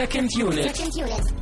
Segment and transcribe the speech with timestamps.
[0.00, 0.74] Second Unit.
[0.74, 1.34] Second Unit.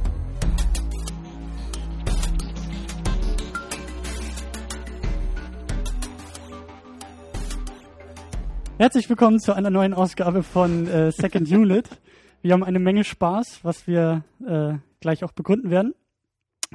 [8.78, 11.88] Herzlich willkommen zu einer neuen Ausgabe von äh, Second Unit.
[12.42, 15.94] Wir haben eine Menge Spaß, was wir äh, gleich auch begründen werden.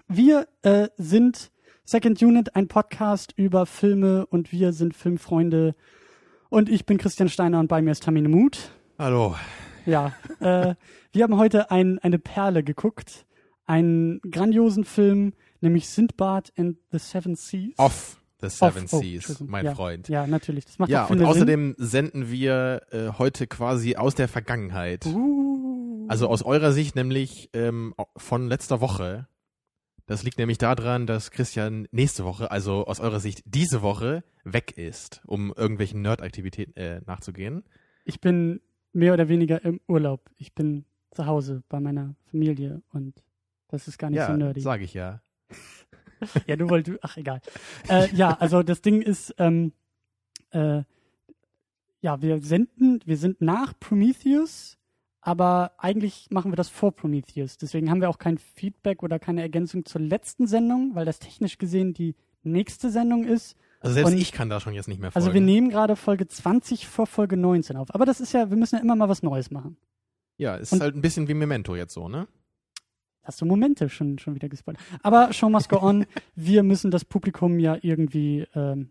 [0.07, 1.51] Wir äh, sind
[1.83, 5.75] Second Unit, ein Podcast über Filme und wir sind Filmfreunde.
[6.47, 8.71] Und ich bin Christian Steiner und bei mir ist Tamine Mut.
[8.97, 9.35] Hallo.
[9.85, 10.75] Ja, äh,
[11.13, 13.25] wir haben heute ein, eine Perle geguckt,
[13.65, 17.73] einen grandiosen Film, nämlich Sindbad and the Seven Seas.
[17.77, 19.49] Off the Seven Off- oh, Seas, Entschuldigung.
[19.49, 20.09] mein ja, Freund.
[20.09, 20.65] Ja, natürlich.
[20.65, 21.27] Das macht Ja, und viel Sinn.
[21.27, 25.05] außerdem senden wir äh, heute quasi aus der Vergangenheit.
[25.05, 26.05] Uh.
[26.09, 29.27] Also aus eurer Sicht nämlich ähm, von letzter Woche.
[30.05, 34.77] Das liegt nämlich daran, dass Christian nächste Woche, also aus eurer Sicht diese Woche, weg
[34.77, 37.63] ist, um irgendwelchen Nerd-Aktivitäten äh, nachzugehen.
[38.03, 38.59] Ich bin
[38.91, 40.29] mehr oder weniger im Urlaub.
[40.35, 40.83] Ich bin
[41.13, 43.13] zu Hause bei meiner Familie und
[43.69, 44.61] das ist gar nicht so ja, nerdy.
[44.61, 45.21] sage ich ja.
[46.47, 47.41] Ja, du wolltest, ach egal.
[47.89, 49.73] äh, ja, also das Ding ist, ähm,
[50.51, 50.83] äh,
[51.99, 54.77] ja, wir senden, wir sind nach Prometheus,
[55.19, 57.57] aber eigentlich machen wir das vor Prometheus.
[57.57, 61.57] Deswegen haben wir auch kein Feedback oder keine Ergänzung zur letzten Sendung, weil das technisch
[61.57, 63.57] gesehen die nächste Sendung ist.
[63.81, 65.25] Also selbst Und- ich kann da schon jetzt nicht mehr folgen.
[65.25, 67.93] Also wir nehmen gerade Folge 20 vor Folge 19 auf.
[67.93, 69.75] Aber das ist ja, wir müssen ja immer mal was Neues machen.
[70.37, 72.27] Ja, ist und- halt ein bisschen wie Memento jetzt so, ne?
[73.23, 74.77] Hast du Momente schon, schon wieder gespoilt.
[75.01, 76.05] Aber Show must go on.
[76.35, 78.89] Wir müssen das Publikum ja irgendwie ähm,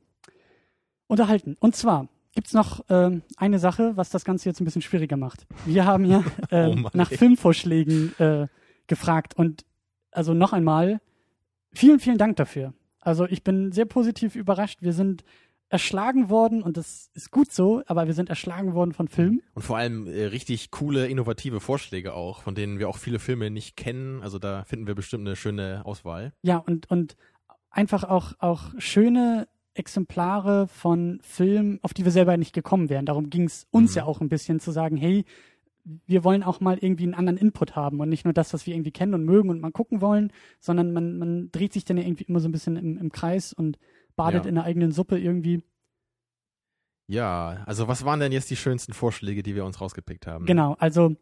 [1.07, 1.57] unterhalten.
[1.61, 5.47] Und zwar gibt's noch ähm, eine Sache, was das Ganze jetzt ein bisschen schwieriger macht.
[5.67, 7.19] Wir haben ja Oh Mann, nach ey.
[7.19, 8.47] Filmvorschlägen äh,
[8.87, 9.35] gefragt.
[9.37, 9.67] Und
[10.11, 11.01] also noch einmal,
[11.75, 12.73] vielen, vielen Dank dafür.
[13.01, 14.81] Also ich bin sehr positiv überrascht.
[14.81, 15.25] Wir sind
[15.73, 19.43] erschlagen worden und das ist gut so, aber wir sind erschlagen worden von Filmen.
[19.55, 23.51] Und vor allem äh, richtig coole, innovative Vorschläge auch, von denen wir auch viele Filme
[23.51, 24.23] nicht kennen.
[24.23, 26.33] Also da finden wir bestimmt eine schöne Auswahl.
[26.43, 27.17] Ja, und, und
[27.71, 33.07] einfach auch, auch schöne Exemplare von Filmen, auf die wir selber nicht gekommen wären.
[33.07, 33.97] Darum ging es uns Mhm.
[33.97, 35.25] ja auch ein bisschen zu sagen, hey,
[36.07, 38.75] wir wollen auch mal irgendwie einen anderen Input haben und nicht nur das, was wir
[38.75, 42.05] irgendwie kennen und mögen und mal gucken wollen, sondern man, man dreht sich dann ja
[42.05, 43.79] irgendwie immer so ein bisschen im, im Kreis und
[44.17, 44.49] badet Ja.
[44.49, 45.63] in der eigenen Suppe irgendwie.
[47.09, 50.47] Ja, also was waren denn jetzt die schönsten Vorschläge, die wir uns rausgepickt haben?
[50.47, 51.17] Genau, also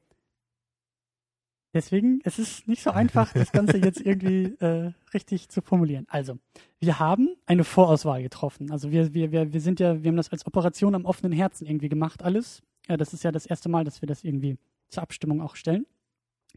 [1.74, 6.06] deswegen, es ist nicht so einfach, das Ganze jetzt irgendwie äh, richtig zu formulieren.
[6.08, 6.38] Also,
[6.80, 8.70] wir haben eine Vorauswahl getroffen.
[8.70, 11.66] Also wir, wir, wir, wir sind ja, wir haben das als Operation am offenen Herzen
[11.66, 12.62] irgendwie gemacht, alles.
[12.88, 14.58] Ja, das ist ja das erste Mal, dass wir das irgendwie
[14.88, 15.86] zur Abstimmung auch stellen.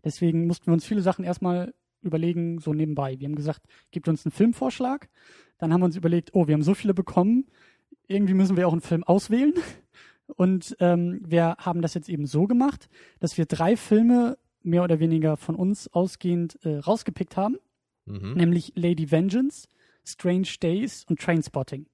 [0.04, 3.20] Deswegen mussten wir uns viele Sachen erstmal überlegen, so nebenbei.
[3.20, 3.62] Wir haben gesagt,
[3.92, 5.08] gebt uns einen Filmvorschlag.
[5.58, 7.46] Dann haben wir uns überlegt, oh, wir haben so viele bekommen,
[8.08, 9.54] irgendwie müssen wir auch einen Film auswählen.
[10.28, 15.00] Und ähm, wir haben das jetzt eben so gemacht, dass wir drei Filme mehr oder
[15.00, 17.58] weniger von uns ausgehend äh, rausgepickt haben,
[18.06, 18.34] Mhm.
[18.34, 19.68] nämlich Lady Vengeance,
[20.06, 21.86] Strange Days und Trainspotting.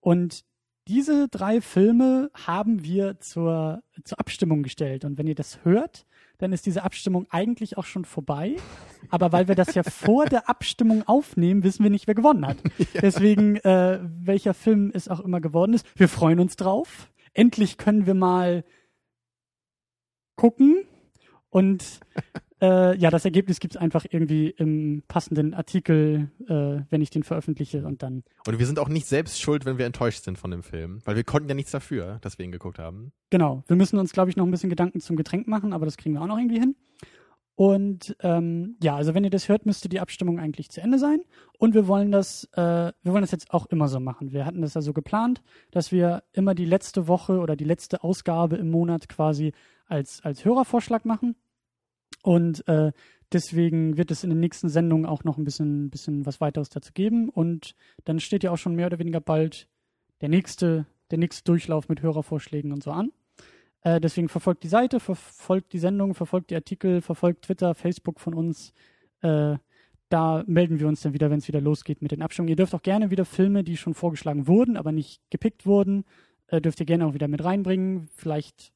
[0.00, 0.44] Und
[0.86, 5.04] diese drei Filme haben wir zur, zur Abstimmung gestellt.
[5.04, 6.06] Und wenn ihr das hört,
[6.42, 8.56] dann ist diese Abstimmung eigentlich auch schon vorbei.
[9.10, 12.56] Aber weil wir das ja vor der Abstimmung aufnehmen, wissen wir nicht, wer gewonnen hat.
[13.00, 15.86] Deswegen, äh, welcher Film es auch immer geworden ist.
[15.96, 17.12] Wir freuen uns drauf.
[17.32, 18.64] Endlich können wir mal
[20.34, 20.84] gucken.
[21.48, 22.00] Und
[22.62, 27.24] äh, ja, das Ergebnis gibt es einfach irgendwie im passenden Artikel, äh, wenn ich den
[27.24, 28.22] veröffentliche und dann.
[28.46, 31.16] Und wir sind auch nicht selbst schuld, wenn wir enttäuscht sind von dem Film, weil
[31.16, 33.12] wir konnten ja nichts dafür, dass wir ihn geguckt haben.
[33.30, 35.96] Genau, wir müssen uns, glaube ich, noch ein bisschen Gedanken zum Getränk machen, aber das
[35.96, 36.76] kriegen wir auch noch irgendwie hin.
[37.54, 41.20] Und ähm, ja, also wenn ihr das hört, müsste die Abstimmung eigentlich zu Ende sein.
[41.58, 42.60] Und wir wollen das, äh,
[43.02, 44.32] wir wollen das jetzt auch immer so machen.
[44.32, 48.02] Wir hatten das ja so geplant, dass wir immer die letzte Woche oder die letzte
[48.02, 49.52] Ausgabe im Monat quasi
[49.86, 51.36] als, als Hörervorschlag machen.
[52.22, 52.92] Und äh,
[53.32, 56.92] deswegen wird es in den nächsten Sendungen auch noch ein bisschen, bisschen was weiteres dazu
[56.92, 57.28] geben.
[57.28, 57.74] Und
[58.04, 59.68] dann steht ja auch schon mehr oder weniger bald
[60.20, 63.10] der nächste, der nächste Durchlauf mit Hörervorschlägen und so an.
[63.82, 68.34] Äh, deswegen verfolgt die Seite, verfolgt die Sendung, verfolgt die Artikel, verfolgt Twitter, Facebook von
[68.34, 68.72] uns.
[69.20, 69.56] Äh,
[70.08, 72.50] da melden wir uns dann wieder, wenn es wieder losgeht mit den Abstimmungen.
[72.50, 76.04] Ihr dürft auch gerne wieder Filme, die schon vorgeschlagen wurden, aber nicht gepickt wurden,
[76.48, 78.08] äh, dürft ihr gerne auch wieder mit reinbringen.
[78.14, 78.72] Vielleicht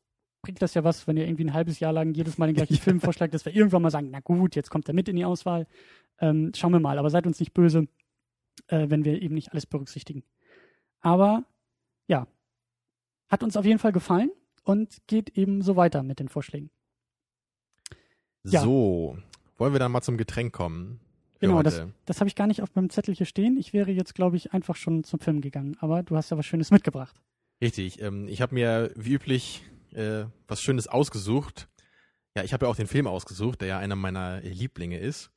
[0.47, 2.77] bringt das ja was, wenn ihr irgendwie ein halbes Jahr lang jedes Mal den gleichen
[2.77, 5.25] Film vorschlagt, dass wir irgendwann mal sagen, na gut, jetzt kommt er mit in die
[5.25, 5.67] Auswahl.
[6.21, 7.89] Ähm, schauen wir mal, aber seid uns nicht böse,
[8.69, 10.23] äh, wenn wir eben nicht alles berücksichtigen.
[11.01, 11.43] Aber
[12.07, 12.29] ja,
[13.29, 14.31] hat uns auf jeden Fall gefallen
[14.63, 16.71] und geht eben so weiter mit den Vorschlägen.
[18.45, 18.61] Ja.
[18.61, 19.19] So,
[19.59, 21.01] wollen wir dann mal zum Getränk kommen?
[21.41, 21.65] Genau, heute?
[21.71, 23.57] das, das habe ich gar nicht auf meinem Zettel hier stehen.
[23.57, 25.77] Ich wäre jetzt, glaube ich, einfach schon zum Film gegangen.
[25.81, 27.21] Aber du hast ja was Schönes mitgebracht.
[27.61, 31.69] Richtig, ähm, ich habe mir wie üblich äh, was Schönes ausgesucht.
[32.37, 35.31] Ja, ich habe ja auch den Film ausgesucht, der ja einer meiner Lieblinge ist.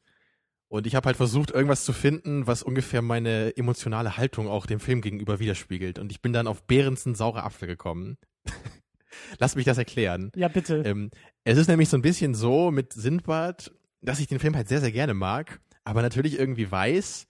[0.69, 4.79] Und ich habe halt versucht, irgendwas zu finden, was ungefähr meine emotionale Haltung auch dem
[4.79, 5.97] Film gegenüber widerspiegelt.
[5.97, 8.17] Und ich bin dann auf Behrensen saure Apfel gekommen.
[9.39, 10.31] Lass mich das erklären.
[10.35, 10.83] Ja, bitte.
[10.85, 11.09] Ähm,
[11.43, 14.79] es ist nämlich so ein bisschen so mit Sindbad, dass ich den Film halt sehr,
[14.79, 17.27] sehr gerne mag, aber natürlich irgendwie weiß,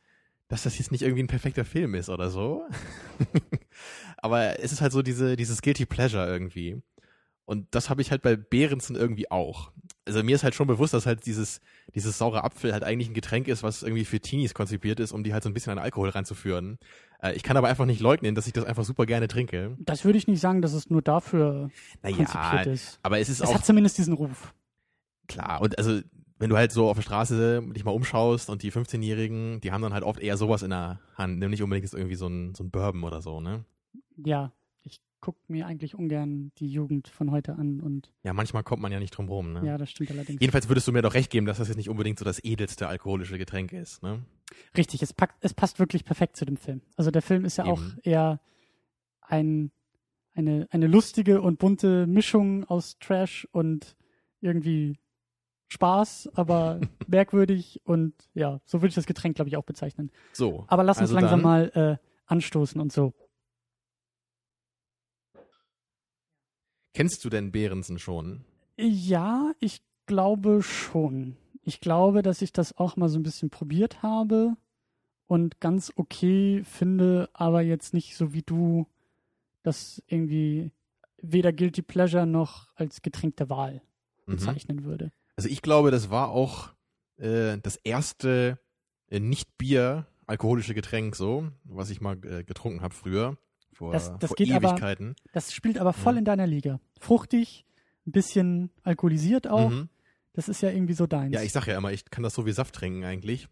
[0.49, 2.67] dass das jetzt nicht irgendwie ein perfekter Film ist oder so.
[4.17, 6.81] aber es ist halt so diese, dieses Guilty Pleasure irgendwie.
[7.49, 9.71] Und das habe ich halt bei Behrensen irgendwie auch.
[10.05, 11.61] Also mir ist halt schon bewusst, dass halt dieses,
[11.95, 15.23] dieses saure Apfel halt eigentlich ein Getränk ist, was irgendwie für Teenies konzipiert ist, um
[15.23, 16.77] die halt so ein bisschen an Alkohol reinzuführen.
[17.23, 19.75] Äh, ich kann aber einfach nicht leugnen, dass ich das einfach super gerne trinke.
[19.79, 21.71] Das würde ich nicht sagen, dass es nur dafür
[22.03, 22.99] Naja, konzipiert ist.
[23.01, 24.53] aber es ist Es auch hat zumindest diesen Ruf.
[25.27, 25.59] klar.
[25.61, 26.01] Und also,
[26.37, 29.81] wenn du halt so auf der Straße dich mal umschaust und die 15-Jährigen, die haben
[29.81, 32.63] dann halt oft eher sowas in der Hand, nämlich unbedingt jetzt irgendwie so ein, so
[32.63, 33.65] ein Bourbon oder so, ne?
[34.23, 34.51] Ja,
[35.19, 38.89] ich gucke mir eigentlich ungern die Jugend von heute an und Ja, manchmal kommt man
[38.93, 39.65] ja nicht drum rum, ne?
[39.65, 40.39] ja, das stimmt allerdings.
[40.39, 42.87] Jedenfalls würdest du mir doch recht geben, dass das jetzt nicht unbedingt so das edelste
[42.87, 44.23] alkoholische Getränk ist, ne?
[44.77, 46.81] Richtig, es, packt, es passt wirklich perfekt zu dem Film.
[46.95, 47.99] Also der Film ist ja auch Eben.
[48.03, 48.39] eher
[49.21, 49.71] ein,
[50.33, 53.97] eine, eine lustige und bunte Mischung aus Trash und
[54.39, 54.95] irgendwie
[55.67, 60.11] Spaß, aber merkwürdig und ja, so würde ich das Getränk, glaube ich, auch bezeichnen.
[60.31, 60.63] So.
[60.67, 63.13] Aber lass uns also langsam mal äh, anstoßen und so.
[66.93, 68.43] Kennst du denn Behrensen schon?
[68.77, 71.37] Ja, ich glaube schon.
[71.63, 74.55] Ich glaube, dass ich das auch mal so ein bisschen probiert habe
[75.27, 78.87] und ganz okay finde, aber jetzt nicht so wie du
[79.61, 80.71] das irgendwie
[81.21, 83.81] weder Guilty Pleasure noch als Getränk der Wahl
[84.25, 84.35] Mhm.
[84.35, 85.11] bezeichnen würde.
[85.35, 86.69] Also ich glaube, das war auch
[87.17, 88.59] äh, das erste
[89.09, 93.37] äh, Nicht-Bier alkoholische Getränk so, was ich mal äh, getrunken habe früher.
[93.79, 95.15] Vor, Das- das vor geht aber- Ewigkeiten.
[95.31, 96.19] Das spielt aber voll Ja.
[96.19, 96.79] in deiner Liga.
[96.99, 97.65] Fruchtig,
[98.05, 99.69] ein bisschen alkoholisiert auch.
[99.69, 99.87] Mhm.
[100.33, 101.33] Das ist ja irgendwie so deins.
[101.33, 103.47] Ja, ich sag ja immer, ich kann das so wie Saft trinken eigentlich.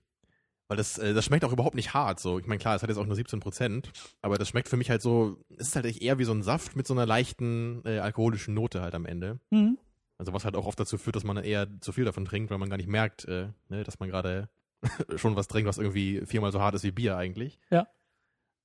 [0.68, 2.20] Weil das, äh, das schmeckt auch überhaupt nicht hart.
[2.20, 3.90] So, ich meine, klar, es hat jetzt auch nur 17 Prozent,
[4.22, 6.44] aber das schmeckt für mich halt so, es ist halt echt eher wie so ein
[6.44, 9.40] Saft mit so einer leichten äh, alkoholischen Note halt am Ende.
[9.50, 9.78] Mhm.
[10.18, 12.58] Also was halt auch oft dazu führt, dass man eher zu viel davon trinkt, weil
[12.58, 14.50] man gar nicht merkt, äh, ne, dass man gerade
[15.16, 17.60] schon was trinkt, was irgendwie viermal so hart ist wie Bier eigentlich.
[17.70, 17.88] Ja.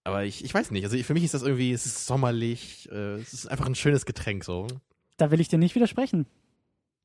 [0.05, 0.85] Aber ich, ich weiß nicht.
[0.85, 4.05] Also für mich ist das irgendwie, es ist sommerlich, äh, es ist einfach ein schönes
[4.07, 4.67] Getränk so.
[5.17, 6.27] Da will ich dir nicht widersprechen.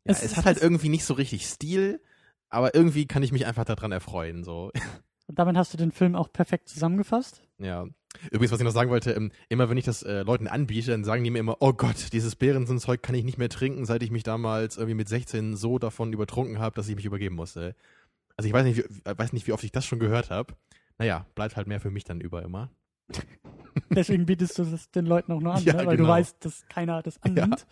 [0.06, 2.02] Ja, Es es, hat halt irgendwie nicht so richtig Stil,
[2.50, 4.72] aber irgendwie kann ich mich einfach daran erfreuen so.
[5.28, 7.42] Und damit hast du den Film auch perfekt zusammengefasst.
[7.60, 7.86] Ja.
[8.32, 11.04] Übrigens, was ich noch sagen wollte, ähm, immer wenn ich das äh, Leuten anbiete, dann
[11.04, 14.10] sagen die mir immer, oh Gott, dieses Behrensen-Zeug kann ich nicht mehr trinken, seit ich
[14.10, 17.76] mich damals irgendwie mit 16 so davon übertrunken habe, dass ich mich übergeben musste.
[18.38, 20.56] Also ich weiß nicht, wie, äh, weiß nicht, wie oft ich das schon gehört habe.
[20.98, 22.72] Naja, bleibt halt mehr für mich dann über immer.
[23.92, 25.80] Deswegen bietest du das den Leuten auch nur an, Ja, ne?
[25.86, 26.10] weil du genau.
[26.10, 27.66] weißt, dass keiner das annimmt.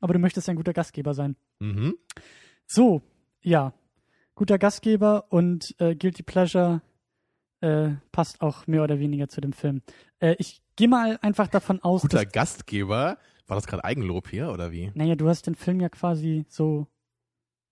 [0.00, 1.36] Aber du möchtest ein guter Gastgeber sein.
[1.60, 1.96] Mhm.
[2.66, 3.02] So,
[3.42, 3.72] ja.
[4.34, 6.82] Guter Gastgeber und äh, Guilty Pleasure
[7.62, 9.80] äh, passt auch mehr oder weniger zu dem Film.
[10.20, 12.26] Äh, ich gehe mal einfach davon aus, Guter.
[12.26, 13.16] Gastgeber.
[13.46, 14.90] War das gerade Eigenlob hier oder wie?
[14.94, 16.86] Naja, du hast den Film ja quasi so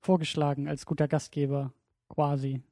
[0.01, 1.73] vorgeschlagen als guter Gastgeber.
[2.09, 2.63] Quasi.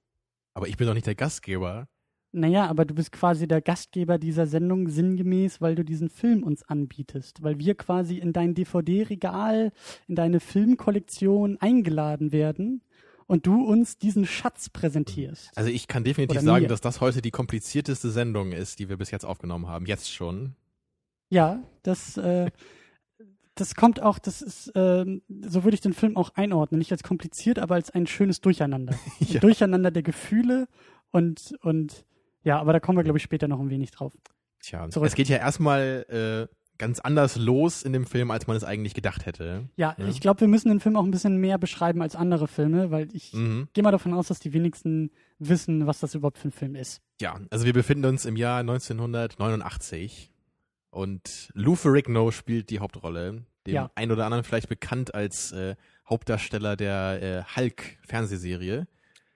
[0.55, 1.89] Aber ich bin doch nicht der Gastgeber.
[2.33, 6.63] Naja, aber du bist quasi der Gastgeber dieser Sendung sinngemäß, weil du diesen Film uns
[6.63, 7.43] anbietest.
[7.43, 9.71] Weil wir quasi in dein DVD-Regal,
[10.09, 12.83] in deine Filmkollektion eingeladen werden
[13.27, 15.51] und du uns diesen Schatz präsentierst.
[15.57, 16.69] Also ich kann definitiv Oder sagen, mir.
[16.69, 19.85] dass das heute die komplizierteste Sendung ist, die wir bis jetzt aufgenommen haben.
[19.85, 20.55] Jetzt schon.
[21.29, 22.51] Ja, das, äh,
[23.55, 26.79] das kommt auch, das ist, ähm, so würde ich den Film auch einordnen.
[26.79, 28.95] Nicht als kompliziert, aber als ein schönes Durcheinander.
[29.21, 29.41] Ja.
[29.41, 30.67] Durcheinander der Gefühle
[31.11, 32.05] und, und
[32.45, 34.13] ja, aber da kommen wir, glaube ich, später noch ein wenig drauf.
[34.61, 35.09] Tja, Zurück.
[35.09, 38.95] es geht ja erstmal äh, ganz anders los in dem Film, als man es eigentlich
[38.95, 39.69] gedacht hätte.
[39.77, 40.07] Ja, Ja.
[40.09, 43.09] ich glaube, wir müssen den Film auch ein bisschen mehr beschreiben als andere Filme, weil
[43.15, 43.69] ich Mhm.
[43.73, 47.01] gehe mal davon aus, dass die wenigsten wissen, was das überhaupt für ein Film ist.
[47.21, 48.63] Ja, also wir befinden uns im Jahr
[49.21, 50.31] 1989
[50.91, 53.45] und Lou Ferrigno spielt die Hauptrolle.
[53.67, 53.91] Dem Ja.
[53.95, 55.77] ein oder anderen vielleicht bekannt als äh,
[56.09, 58.87] Hauptdarsteller der äh, Hulk-Fernsehserie.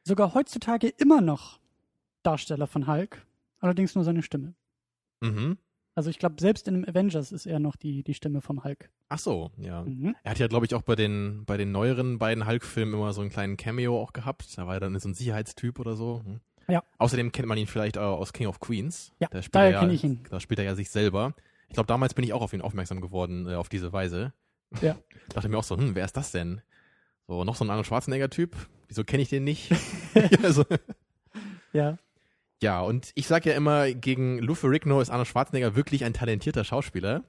[0.03, 1.61] Sogar heutzutage immer noch
[2.27, 3.25] Darsteller von Hulk,
[3.61, 4.55] allerdings nur seine Stimme.
[5.21, 5.59] Mhm.
[5.95, 8.91] Also ich glaube, selbst in dem Avengers ist er noch die, die Stimme vom Hulk.
[9.09, 9.83] Ach so, ja.
[9.83, 10.15] Mhm.
[10.25, 13.23] Er hat ja, glaube ich, auch bei den, bei den neueren beiden Hulk-Filmen immer so
[13.23, 14.59] einen kleinen Cameo auch gehabt.
[14.59, 16.23] Da war er dann so ein Sicherheitstyp oder so.
[16.25, 16.41] Hm.
[16.69, 16.83] Ja.
[16.99, 19.13] Außerdem kennt man ihn vielleicht auch aus King of Queens.
[19.21, 20.21] Ja, da spielt daher er ja, ich ihn.
[20.29, 21.35] Da spielt er ja sich selber.
[21.69, 24.35] Ich glaube, damals bin ich auch auf ihn aufmerksam geworden, äh, auf diese Weise.
[24.83, 24.97] Ja.
[25.31, 26.61] Dachte mir auch so, hm, wer ist das denn?
[27.27, 28.55] So, noch so ein Arnold Schwarzenegger-Typ?
[28.89, 29.73] Wieso kenne ich den nicht?
[30.43, 30.65] also,
[31.73, 31.97] Ja,
[32.63, 36.65] ja, und ich sage ja immer, gegen Lou Ferrigno ist Arnold Schwarzenegger wirklich ein talentierter
[36.65, 37.25] Schauspieler.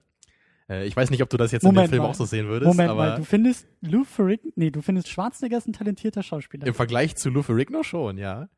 [0.69, 2.09] Äh, ich weiß nicht, ob du das jetzt Moment in dem Film mal.
[2.09, 5.57] auch so sehen würdest, Moment aber mal, du findest Lou Ferrigno, nee, du findest Schwarzenegger
[5.57, 6.65] ist ein talentierter Schauspieler.
[6.65, 8.49] im Vergleich zu Lou Ferrigno schon, ja.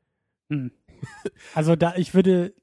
[0.50, 0.72] Hm.
[1.54, 2.54] Also da, ich würde,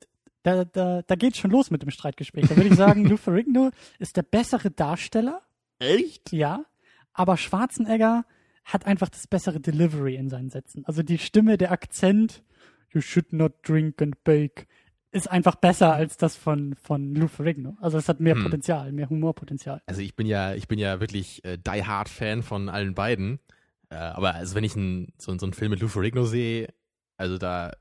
[0.43, 2.47] da, da, da geht schon los mit dem Streitgespräch.
[2.49, 5.43] Da würde ich sagen, Lou Ferrigno ist der bessere Darsteller,
[5.79, 6.33] Echt?
[6.33, 6.65] ja,
[7.13, 8.25] aber Schwarzenegger
[8.65, 10.85] hat einfach das bessere Delivery in seinen Sätzen.
[10.87, 12.43] Also die Stimme, der Akzent,
[12.97, 14.67] you should not drink and bake,
[15.13, 17.77] ist einfach besser als das von, von Lou Ferrigno.
[17.81, 18.43] Also es hat mehr Hm.
[18.45, 19.81] Potenzial, mehr Humorpotenzial.
[19.87, 23.39] Also ich bin ja, ich bin ja wirklich äh, die Hard Fan von allen beiden.
[23.89, 26.69] Äh, aber also wenn ich ein, so, so einen Film mit Lou Ferrigno sehe,
[27.17, 27.73] also da,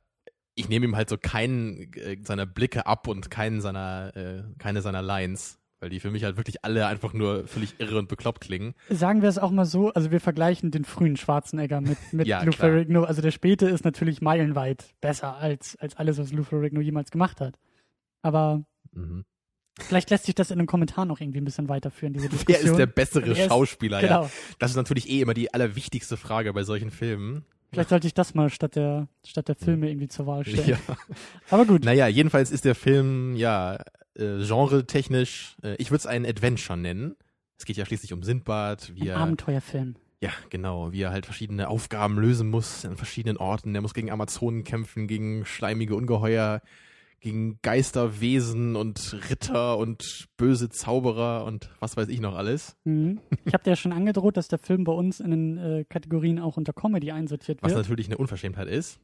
[0.53, 4.81] ich nehme ihm halt so keinen äh, seiner Blicke ab und keinen seiner, äh, keine
[4.81, 8.41] seiner Lines, weil die für mich halt wirklich alle einfach nur völlig irre und bekloppt
[8.41, 8.73] klingen.
[8.89, 12.41] Sagen wir es auch mal so, also wir vergleichen den frühen Schwarzenegger mit, mit Ja,
[12.41, 12.51] Lou.
[12.53, 13.03] Ferrigno.
[13.03, 17.39] Also der späte ist natürlich meilenweit besser als, als alles, was Lou Ferrigno jemals gemacht
[17.39, 17.59] hat.
[18.23, 19.25] Aber Mhm.
[19.79, 22.71] vielleicht lässt sich das in den Kommentaren noch irgendwie ein bisschen weiterführen, diese Wer Diskussion.
[22.71, 24.01] ist der bessere Wer ist- Schauspieler?
[24.01, 24.23] Genau.
[24.23, 24.29] Ja.
[24.57, 27.45] Das ist natürlich eh immer die allerwichtigste Frage bei solchen Filmen.
[27.71, 30.67] Vielleicht sollte ich das mal statt der, statt der Filme irgendwie zur Wahl stellen.
[30.69, 30.77] Ja.
[31.51, 31.83] Aber gut.
[31.85, 33.77] Naja, jedenfalls ist der Film, ja,
[34.17, 37.15] äh, genre-technisch, äh, ich würde es einen Adventure nennen.
[37.57, 39.95] Es geht ja schließlich um Sindbad, wie Ein er, Abenteuerfilm.
[40.21, 43.73] ja, genau, wie er halt verschiedene Aufgaben lösen muss an verschiedenen Orten.
[43.75, 46.61] Er muss gegen Amazonen kämpfen, gegen schleimige Ungeheuer,
[47.21, 52.75] gegen Geisterwesen und Ritter und böse Zauberer und was weiß ich noch alles.
[52.83, 53.19] Mhm.
[53.45, 56.39] Ich habe dir ja schon angedroht, dass der Film bei uns in den äh, Kategorien
[56.39, 57.83] auch unter Comedy einsortiert Was wird.
[57.83, 58.99] natürlich eine Unverschämtheit ist.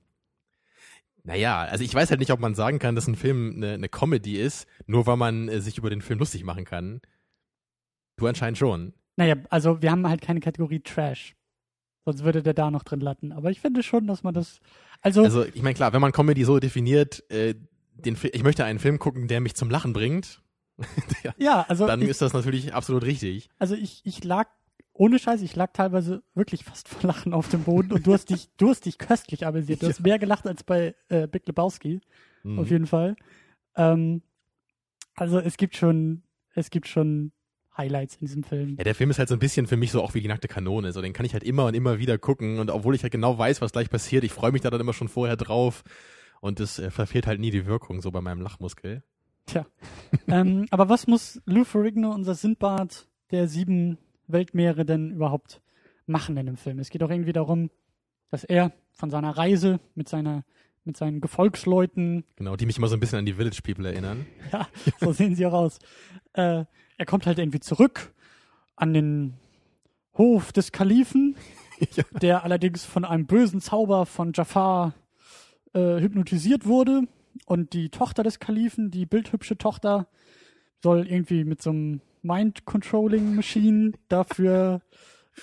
[1.24, 3.90] Naja, also ich weiß halt nicht, ob man sagen kann, dass ein Film eine, eine
[3.90, 7.02] Comedy ist, nur weil man äh, sich über den Film lustig machen kann.
[8.18, 8.94] Du anscheinend schon.
[9.18, 11.36] Naja, also wir haben halt keine Kategorie Trash.
[12.06, 13.32] Sonst würde der da noch drin landen.
[13.32, 14.60] Aber ich finde schon, dass man das.
[15.02, 17.56] Also, Also ich meine, klar, wenn man Comedy so definiert, äh,
[17.94, 20.42] den ich möchte einen Film gucken, der mich zum Lachen bringt,
[21.24, 23.50] ja, ja, also dann ich, ist das natürlich absolut richtig.
[23.60, 24.48] also ich, ich lag,
[25.02, 28.30] ohne Scheiß, ich lag teilweise wirklich fast vor Lachen auf dem Boden und du hast
[28.30, 29.82] dich, du hast dich köstlich amüsiert.
[29.82, 32.02] Du hast mehr gelacht als bei äh, Big Lebowski,
[32.44, 32.60] Mhm.
[32.60, 33.16] auf jeden Fall.
[33.76, 34.22] Ähm,
[35.16, 36.22] also es gibt schon,
[36.54, 37.32] es gibt schon
[37.78, 38.76] Highlights in diesem Film.
[38.78, 40.48] Ja, der Film ist halt so ein bisschen für mich so auch wie die nackte
[40.48, 40.92] Kanone.
[40.92, 42.60] So, den kann ich halt immer und immer wieder gucken.
[42.60, 44.94] Und obwohl ich halt genau weiß, was gleich passiert, ich freue mich da dann immer
[44.94, 45.84] schon vorher drauf.
[46.42, 49.04] Und es äh, verfehlt halt nie die Wirkung so bei meinem Lachmuskel.
[49.48, 49.66] Tja.
[50.28, 53.98] ähm, aber was muss Lou Ferrigno, unser Sindbad der sieben
[54.32, 55.62] Weltmeere, denn überhaupt
[56.06, 56.80] machen in dem Film?
[56.80, 57.70] Es geht auch irgendwie darum,
[58.30, 60.44] dass er von seiner Reise mit seiner
[60.84, 64.26] mit seinen Gefolgsleuten, Genau, die mich immer so ein bisschen an die Village People erinnern.
[64.52, 64.68] ja,
[65.00, 65.78] so sehen sie auch aus.
[66.34, 66.66] Äh,
[66.98, 68.12] er kommt halt irgendwie zurück
[68.76, 69.36] an den
[70.18, 71.36] Hof des Kalifen,
[71.96, 72.04] Ja.
[72.20, 74.94] der allerdings von einem bösen Zauber von Jafar
[75.74, 77.04] äh, hypnotisiert wurde.
[77.46, 80.08] Und die Tochter des Kalifen, die bildhübsche Tochter,
[80.84, 84.82] soll irgendwie mit so einem Mind-Controlling-Machine dafür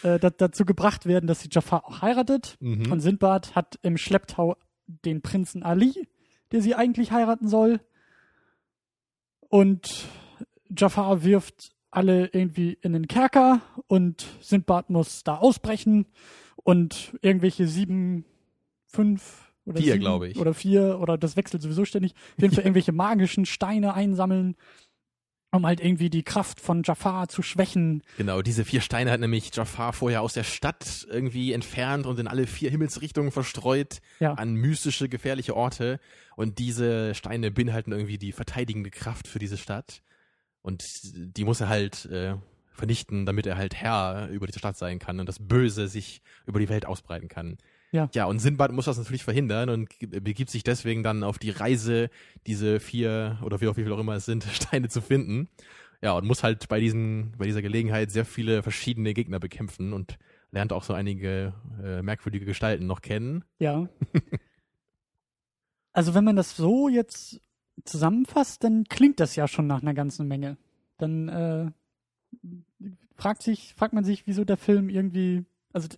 [0.03, 2.57] äh, da, dazu gebracht werden, dass sie Jafar auch heiratet.
[2.61, 2.93] Mhm.
[2.93, 4.57] Und Sindbad hat im Schlepptau
[4.87, 6.09] den Prinzen Ali,
[6.53, 7.81] der sie eigentlich heiraten soll.
[9.49, 10.07] Und
[10.77, 16.07] Jafar wirft alle irgendwie in den Kerker und Sindbad muss da ausbrechen
[16.57, 18.27] und irgendwelche sieben,
[18.87, 20.39] fünf oder Vier, glaube ich.
[20.39, 24.57] oder vier oder das wechselt sowieso ständig, auf jeden Fall irgendwelche magischen Steine einsammeln,
[25.59, 28.03] um halt irgendwie die Kraft von Jafar zu schwächen.
[28.17, 32.27] Genau, diese vier Steine hat nämlich Jafar vorher aus der Stadt irgendwie entfernt und in
[32.29, 34.35] alle vier Himmelsrichtungen verstreut Ja.
[34.35, 36.01] an mystische, gefährliche Orte.
[36.37, 40.03] Und diese Steine beinhalten irgendwie die verteidigende Kraft für diese Stadt.
[40.63, 40.85] Und
[41.15, 42.35] die muss er halt äh,
[42.73, 46.59] vernichten, damit er halt Herr über diese Stadt sein kann und das Böse sich über
[46.61, 47.59] die Welt ausbreiten kann.
[47.91, 48.11] Ja.
[48.15, 52.11] Ja, und Sinbad muss das natürlich verhindern und begibt sich deswegen dann auf die Reise,
[52.47, 55.49] diese vier oder wie auch wie viel auch immer es sind, Steine zu finden.
[56.03, 60.19] Ja, und muss halt bei diesen, bei dieser Gelegenheit sehr viele verschiedene Gegner bekämpfen und
[60.51, 63.45] lernt auch so einige äh, merkwürdige Gestalten noch kennen.
[63.59, 63.89] Ja.
[65.93, 67.41] also wenn man das so jetzt
[67.85, 70.57] zusammenfasst, dann klingt das ja schon nach einer ganzen Menge.
[70.99, 71.71] Dann äh,
[73.15, 75.89] fragt sich, fragt man sich, wieso der Film irgendwie, also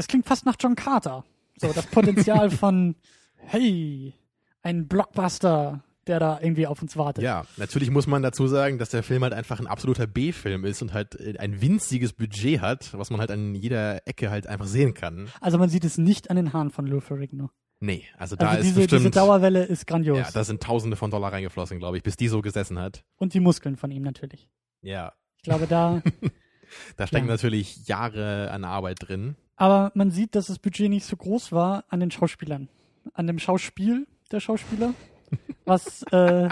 [0.00, 1.24] das, klingt fast nach John Carter.
[1.58, 2.96] So das Potenzial von,
[3.36, 4.14] hey,
[4.62, 7.22] ein Blockbuster, der da irgendwie auf uns wartet.
[7.22, 10.82] Ja, natürlich muss man dazu sagen, dass der Film halt einfach ein absoluter B-Film ist
[10.82, 14.66] und halt äh, ein winziges Budget hat, was man halt an jeder Ecke halt einfach
[14.66, 15.28] sehen kann.
[15.40, 17.50] Also man sieht es nicht an den Haaren von Lou Ferrigno.
[17.82, 20.18] Nee, also da Also ist diese, bestimmt, diese Dauerwelle ist grandios.
[20.18, 23.04] ja, da sind Tausende von Dollar reingeflossen, glaube ich, bis die so gesessen hat.
[23.16, 24.48] Und die Muskeln von ihm natürlich.
[24.82, 26.02] Ja, Ich glaube, da
[26.96, 27.32] da stecken Ja.
[27.32, 29.36] natürlich Jahre an Arbeit drin.
[29.60, 32.70] Aber man sieht, dass das Budget nicht so groß war an den Schauspielern.
[33.12, 34.94] An dem Schauspiel der Schauspieler.
[35.66, 36.48] Was, äh,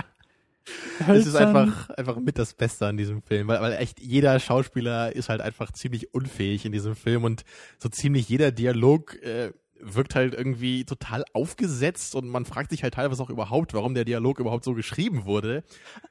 [1.08, 5.16] Es ist einfach, einfach mit das Beste an diesem Film, weil, weil echt jeder Schauspieler
[5.16, 7.44] ist halt einfach ziemlich unfähig in diesem Film und
[7.78, 12.92] so ziemlich jeder Dialog äh, wirkt halt irgendwie total aufgesetzt und man fragt sich halt
[12.92, 15.64] teilweise auch überhaupt, warum der Dialog überhaupt so geschrieben wurde.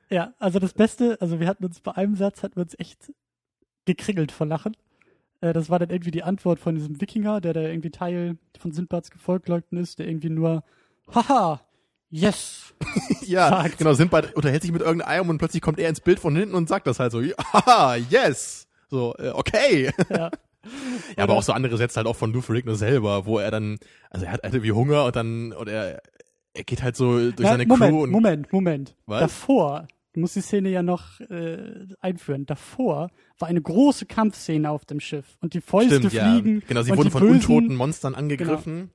[0.10, 3.14] Ja, also das Beste, also wir hatten uns bei einem Satz, hatten wir uns echt
[3.86, 4.76] gekringelt vor Lachen.
[5.42, 8.72] Äh, das war dann irgendwie die Antwort von diesem Wikinger, der da irgendwie Teil von
[8.72, 10.64] Sindbads Gefolgleuten ist, der irgendwie nur,
[11.14, 11.62] haha,
[12.10, 12.74] yes.
[13.26, 13.78] ja, sagt.
[13.78, 16.70] genau, Sindbad unterhält sich mit irgendeinem und plötzlich kommt er ins Bild von hinten und
[16.70, 18.68] sagt das halt so, haha, yes.
[18.90, 19.92] So, äh, okay.
[20.10, 20.32] Ja.
[21.16, 23.78] Ja, aber auch so andere Sätze halt auch von Lou Ferrigno selber, wo er dann,
[24.10, 26.02] also er hat irgendwie Hunger und dann, und er,
[26.54, 28.96] er geht halt so durch Ja, seine Moment, Crew und Moment, Moment.
[29.06, 29.22] Was?
[29.22, 32.48] Davor, du musst die Szene ja noch äh, einführen.
[32.48, 36.32] Davor war eine große Kampfszene auf dem Schiff und die Fäuste Stimmt, ja.
[36.32, 36.64] fliegen.
[36.68, 38.90] Genau, sie wurden von Bösen, untoten Monstern angegriffen.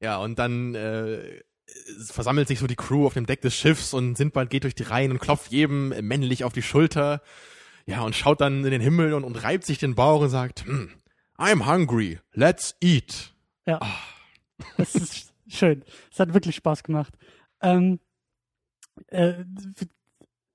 [0.00, 1.40] Ja, und dann äh,
[2.06, 4.82] versammelt sich so die Crew auf dem Deck des Schiffs und Sindbad geht durch die
[4.82, 7.22] Reihen und klopft jedem männlich auf die Schulter.
[7.86, 10.66] Ja, und schaut dann in den Himmel und, und reibt sich den Bauch und sagt,
[10.66, 10.90] hm,
[11.38, 13.32] I'm hungry, let's eat.
[13.66, 13.78] Ja.
[14.76, 15.84] Das ist schön.
[16.10, 17.14] Es hat wirklich Spaß gemacht.
[17.62, 18.00] Ähm,
[19.06, 19.44] äh,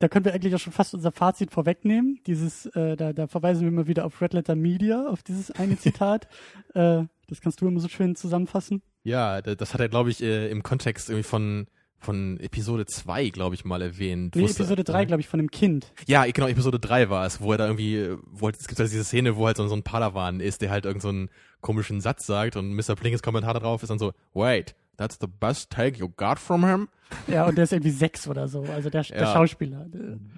[0.02, 2.20] da können wir eigentlich auch schon fast unser Fazit vorwegnehmen.
[2.28, 5.78] Dieses, äh, da, da verweisen wir immer wieder auf Red Letter Media, auf dieses eine
[5.80, 6.28] Zitat.
[6.74, 8.82] äh, das kannst du immer so schön zusammenfassen.
[9.04, 11.68] Ja, da- das hat er, glaube ich, äh, im Kontext irgendwie von
[12.04, 14.36] von Episode 2, glaube ich, mal erwähnt.
[14.36, 15.94] Nee, Episode 3, glaube ich, von dem Kind.
[16.08, 18.80] Ja, genau, Episode 3 war es, wo er da irgendwie, äh, wo halt, es gibt
[18.80, 21.30] halt diese Szene, wo halt so, so ein Padawan ist, der halt irgend so einen
[21.60, 22.96] komischen Satz sagt und Mr.
[22.96, 26.88] Plinkets Kommentar darauf ist dann so, wait, that's the best take you got from him?
[27.28, 28.62] Ja, und der ist irgendwie sechs oder so.
[28.64, 29.34] Also der, der Ja.
[29.34, 29.86] Schauspieler.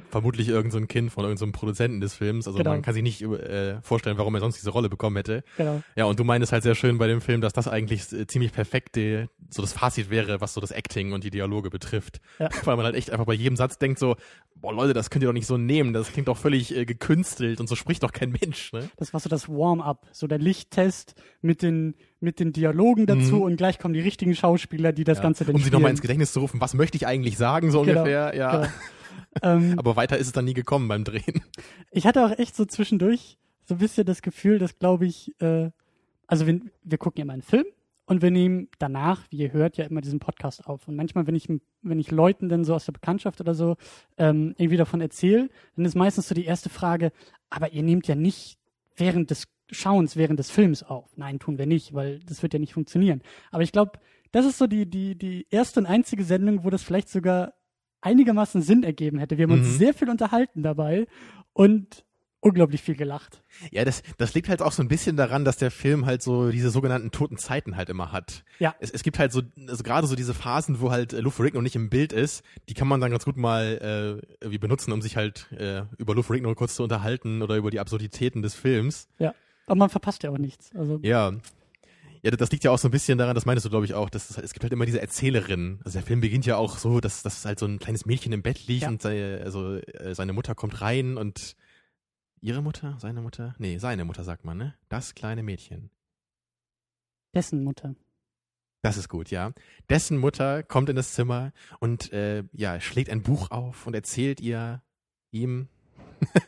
[0.10, 2.72] Vermutlich irgend so ein Kind von irgendeinem so Produzenten des Films, also Genau.
[2.72, 5.44] man kann sich nicht äh, vorstellen, warum er sonst diese Rolle bekommen hätte.
[5.58, 5.84] Genau.
[5.96, 8.52] Ja, und du meinst halt sehr schön bei dem Film, dass das eigentlich äh, ziemlich
[8.54, 12.22] perfekt die, so das Fazit wäre, was so das Acting und die Dialoge betrifft.
[12.40, 12.50] Ja.
[12.66, 14.16] Weil man halt echt einfach bei jedem Satz denkt so,
[14.56, 17.60] boah Leute, das könnt ihr doch nicht so nehmen, das klingt doch völlig äh, gekünstelt
[17.60, 18.90] und so spricht doch kein Mensch, ne?
[18.98, 23.42] Das war so das Warm-up, so der Lichttest mit den, mit den Dialogen dazu Mhm.
[23.44, 26.02] und gleich kommen die richtigen Schauspieler, die das Ja, Ganze dann um sich nochmal ins
[26.02, 28.52] Gedächtnis zu rufen, was möchte ich eigentlich sagen, so Genau, ungefähr, ja.
[28.58, 28.68] genau.
[29.44, 31.42] ähm, Aber weiter ist es dann nie gekommen beim Drehen.
[31.92, 35.70] ich hatte auch echt so zwischendurch so ein bisschen das Gefühl, dass, glaube ich, äh,
[36.28, 37.66] also wir, wir gucken ja immer einen Film
[38.06, 40.88] und wir nehmen danach, wie ihr hört, ja immer diesen Podcast auf.
[40.88, 41.48] Und manchmal, wenn ich,
[41.82, 43.76] wenn ich Leuten dann so aus der Bekanntschaft oder so
[44.18, 47.12] ähm, irgendwie davon erzähle, dann ist meistens so die erste Frage,
[47.50, 48.58] aber ihr nehmt ja nicht
[48.98, 51.10] während des Schauens, während des Films auf.
[51.18, 53.22] Nein, tun wir nicht, weil das wird ja nicht funktionieren.
[53.52, 53.94] Aber ich glaube,
[54.32, 57.54] das ist so die, die, die erste und einzige Sendung, wo das vielleicht sogar
[58.02, 59.38] einigermaßen Sinn ergeben hätte.
[59.38, 59.78] Wir haben uns Mhm.
[59.78, 61.08] sehr viel unterhalten dabei
[61.54, 62.04] und
[62.42, 63.42] unglaublich viel gelacht.
[63.72, 66.50] Ja, das, das liegt halt auch so ein bisschen daran, dass der Film halt so
[66.52, 68.44] diese sogenannten toten Zeiten halt immer hat.
[68.60, 68.76] Ja.
[68.82, 71.62] Es, es gibt halt so, also gerade so diese Phasen, wo halt äh, Lou Ferrigno
[71.62, 75.02] nicht im Bild ist, die kann man dann ganz gut mal äh, irgendwie benutzen, um
[75.02, 79.08] sich halt äh, über Lou Ferrigno kurz zu unterhalten oder über die Absurditäten des Films.
[79.66, 80.76] Aber man verpasst ja auch nichts.
[80.76, 81.32] Also Ja.
[82.26, 84.10] Ja, das liegt ja auch so ein bisschen daran, das meintest du, glaube ich, auch,
[84.10, 85.82] dass es, es gibt halt immer diese Erzählerin.
[85.84, 88.42] Also der Film beginnt ja auch so, dass, dass halt so ein kleines Mädchen im
[88.42, 88.88] Bett liegt Ja.
[88.88, 91.58] und seine, also, äh, seine Mutter kommt rein und
[92.40, 92.96] ihre Mutter?
[93.02, 93.56] Seine Mutter?
[93.58, 94.74] Nee, seine Mutter sagt man, ne?
[94.88, 95.90] Das kleine Mädchen.
[97.36, 97.94] dessen Mutter.
[98.84, 99.52] Das ist gut, ja.
[99.90, 104.40] Dessen Mutter kommt in das Zimmer und äh, ja, schlägt ein Buch auf und erzählt
[104.40, 104.82] ihr
[105.32, 105.68] ihm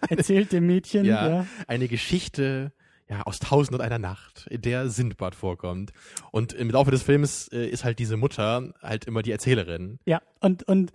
[0.09, 1.27] Erzählt dem Mädchen, Ja.
[1.29, 1.47] ja.
[1.67, 2.71] eine Geschichte
[3.09, 5.91] ja, aus Tausend und einer Nacht, in der Sindbad vorkommt.
[6.31, 9.99] Und im Laufe des Films äh, ist halt diese Mutter halt immer die Erzählerin.
[10.05, 10.91] Ja, und, und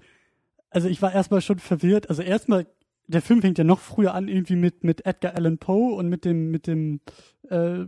[0.71, 2.09] also ich war erstmal schon verwirrt.
[2.09, 2.67] Also erstmal,
[3.11, 6.25] der Film fängt ja noch früher an, irgendwie mit, mit Edgar Allan Poe und mit
[6.25, 7.01] dem, mit dem
[7.49, 7.85] äh,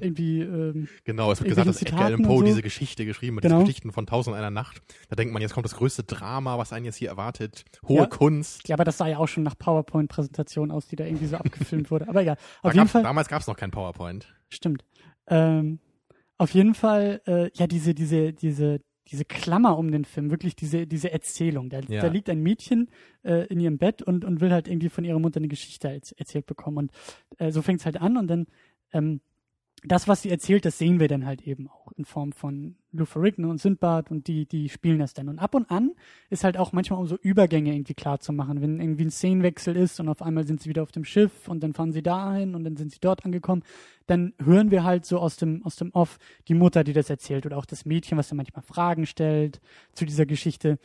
[0.00, 2.44] irgendwie, ähm, Genau, es wird gesagt, dass Edgar Allan Poe so.
[2.44, 3.56] diese Geschichte geschrieben hat, Genau.
[3.56, 4.80] diese Geschichten von Tausend einer Nacht.
[5.08, 7.64] Da denkt man, jetzt kommt das größte Drama, was einen jetzt hier erwartet.
[7.86, 8.06] Hohe Ja.
[8.06, 8.66] Kunst.
[8.68, 11.90] ja, aber das sah ja auch schon nach PowerPoint-Präsentation aus, die da irgendwie so abgefilmt
[11.90, 12.08] wurde.
[12.08, 13.02] Aber egal, Da auf jeden gab's, Fall.
[13.02, 14.34] Damals gab es noch kein PowerPoint.
[14.48, 14.84] Stimmt.
[15.28, 15.78] Ähm,
[16.38, 20.86] auf jeden Fall, äh, ja, diese, diese, diese, diese Klammer um den Film, wirklich diese,
[20.86, 21.68] diese Erzählung.
[21.70, 22.02] Da, Ja.
[22.02, 22.88] da liegt ein Mädchen
[23.22, 26.12] äh, in ihrem Bett und, und will halt irgendwie von ihrer Mutter eine Geschichte erz
[26.12, 26.76] erzählt bekommen.
[26.78, 26.90] Und
[27.38, 28.46] äh, so fängt es halt an und dann
[28.92, 29.20] ähm,
[29.84, 33.04] das, was sie erzählt, das sehen wir dann halt eben auch in Form von Lou
[33.04, 35.28] Ferrigno und Sindbad und die, die spielen das dann.
[35.28, 35.92] Und ab und an
[36.30, 39.76] ist halt auch manchmal um so Übergänge irgendwie klar zu machen, wenn irgendwie ein Szenenwechsel
[39.76, 42.54] ist und auf einmal sind sie wieder auf dem Schiff und dann fahren sie dahin
[42.54, 43.62] und dann sind sie dort angekommen,
[44.06, 47.44] dann hören wir halt so aus dem, aus dem Off die Mutter, die das erzählt
[47.46, 49.60] oder auch das Mädchen, was dann manchmal Fragen stellt
[49.92, 50.78] zu dieser Geschichte.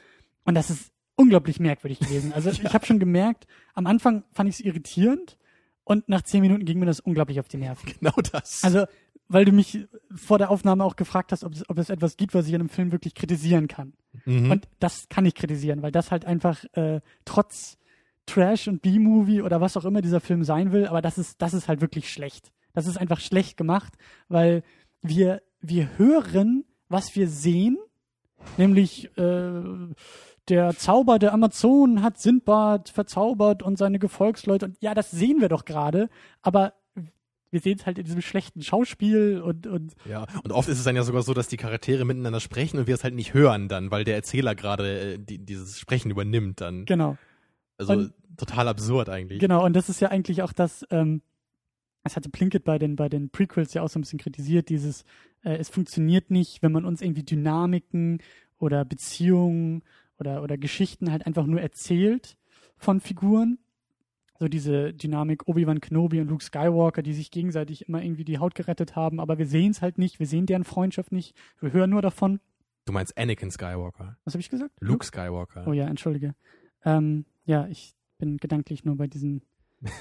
[0.44, 2.34] Und das ist unglaublich merkwürdig gewesen.
[2.34, 5.38] Also ich habe schon gemerkt, am Anfang fand ich es irritierend
[5.92, 7.92] und nach zehn Minuten ging mir das unglaublich auf die Nerven.
[8.00, 8.64] Genau das.
[8.64, 8.86] Also,
[9.28, 12.34] weil du mich vor der Aufnahme auch gefragt hast, ob es, ob es etwas gibt,
[12.34, 13.94] was ich in einem Film wirklich kritisieren kann.
[14.26, 14.52] Mhm.
[14.52, 17.78] Und das kann ich kritisieren, weil das halt einfach äh, trotz
[18.26, 21.54] Trash und B-Movie oder was auch immer dieser Film sein will, aber das ist, das
[21.54, 22.52] ist halt wirklich schlecht.
[22.74, 23.94] Das ist einfach schlecht gemacht,
[24.30, 24.64] weil
[25.02, 27.78] wir, wir hören, was wir sehen,
[28.58, 29.62] nämlich äh,
[30.50, 34.66] der Zauber der Amazonen hat Sindbad verzaubert und seine Gefolgsleute.
[34.66, 36.10] Und ja, das sehen wir doch gerade,
[36.42, 36.74] aber
[37.52, 40.84] wir sehen es halt in diesem schlechten Schauspiel und, und Ja, und oft ist es
[40.86, 43.68] dann ja sogar so, dass die Charaktere miteinander sprechen und wir es halt nicht hören
[43.68, 46.86] dann, weil der Erzähler gerade äh, die, dieses Sprechen übernimmt dann.
[46.86, 47.18] genau.
[47.78, 49.40] Also und- total absurd eigentlich.
[49.40, 51.22] Genau, und das ist ja eigentlich auch das, ähm,
[52.04, 55.04] das hatte Plinkett bei den, bei den Prequels ja auch so ein bisschen kritisiert, dieses,
[55.44, 58.20] äh, es funktioniert nicht, wenn man uns irgendwie Dynamiken
[58.60, 59.84] oder Beziehungen
[60.22, 62.38] oder, oder Geschichten halt einfach nur erzählt
[62.78, 63.58] von Figuren.
[64.40, 68.56] So diese Dynamik Obi-Wan Kenobi und Luke Skywalker, die sich gegenseitig immer irgendwie die Haut
[68.56, 71.92] gerettet haben, aber wir sehen es halt nicht, wir sehen deren Freundschaft nicht, wir hören
[71.92, 72.40] nur davon.
[72.86, 74.18] Du meinst Anakin Skywalker.
[74.24, 74.72] Was habe ich gesagt?
[74.80, 75.68] Luke Skywalker.
[75.68, 76.34] Oh ja, entschuldige.
[76.84, 79.44] Ähm, ja, ich bin gedanklich nur bei diesen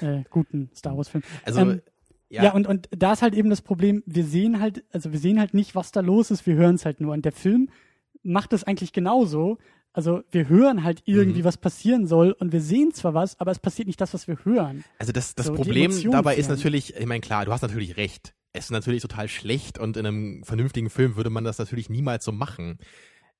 [0.01, 1.25] äh, guten Star Wars-Filmen.
[1.43, 1.81] Also, Ähm,
[2.29, 5.19] ja, Ja, und, und da ist halt eben das Problem, wir sehen halt, also wir
[5.19, 7.13] sehen halt nicht, was da los ist, wir hören es halt nur.
[7.13, 7.69] Und der Film
[8.23, 9.57] macht es eigentlich genauso.
[9.93, 11.45] Also wir hören halt irgendwie, Mhm.
[11.45, 14.37] was passieren soll und wir sehen zwar was, aber es passiert nicht das, was wir
[14.45, 14.83] hören.
[14.99, 18.33] Also das, das So, Problem dabei ist natürlich, ich meine, klar, du hast natürlich recht.
[18.53, 22.23] Es ist natürlich total schlecht und in einem vernünftigen Film würde man das natürlich niemals
[22.25, 22.79] so machen.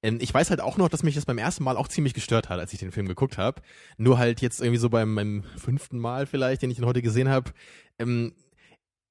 [0.03, 2.49] Ähm, Ich weiß halt auch noch, dass mich das beim ersten Mal auch ziemlich gestört
[2.49, 3.61] hat, als ich den Film geguckt habe.
[3.97, 7.29] Nur halt jetzt irgendwie so beim, beim fünften Mal vielleicht, den ich ihn heute gesehen
[7.29, 7.51] habe.
[7.99, 8.33] Ähm,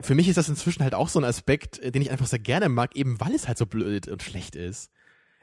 [0.03, 2.39] für mich ist das inzwischen halt auch so ein Aspekt, äh, den ich einfach sehr
[2.39, 4.91] gerne mag, eben weil es halt so blöd und schlecht ist.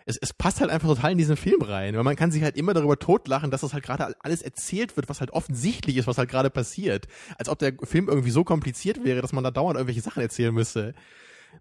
[0.07, 2.55] Es, es passt halt einfach total in diesen Film rein, weil man kann sich halt
[2.55, 6.17] immer darüber totlachen, dass das halt gerade alles erzählt wird, was halt offensichtlich ist, was
[6.17, 7.07] halt gerade passiert.
[7.37, 10.53] Als ob der Film irgendwie so kompliziert wäre, dass man da dauernd irgendwelche Sachen erzählen
[10.53, 10.95] müsste.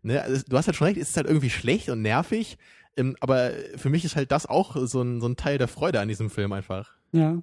[0.03, 0.23] Ne?
[0.23, 2.57] Also, du hast halt schon recht, es ist halt irgendwie schlecht und nervig,
[2.97, 6.01] ähm, aber für mich ist halt das auch so ein, so ein Teil der Freude
[6.01, 6.93] an diesem Film einfach.
[7.13, 7.43] Ja,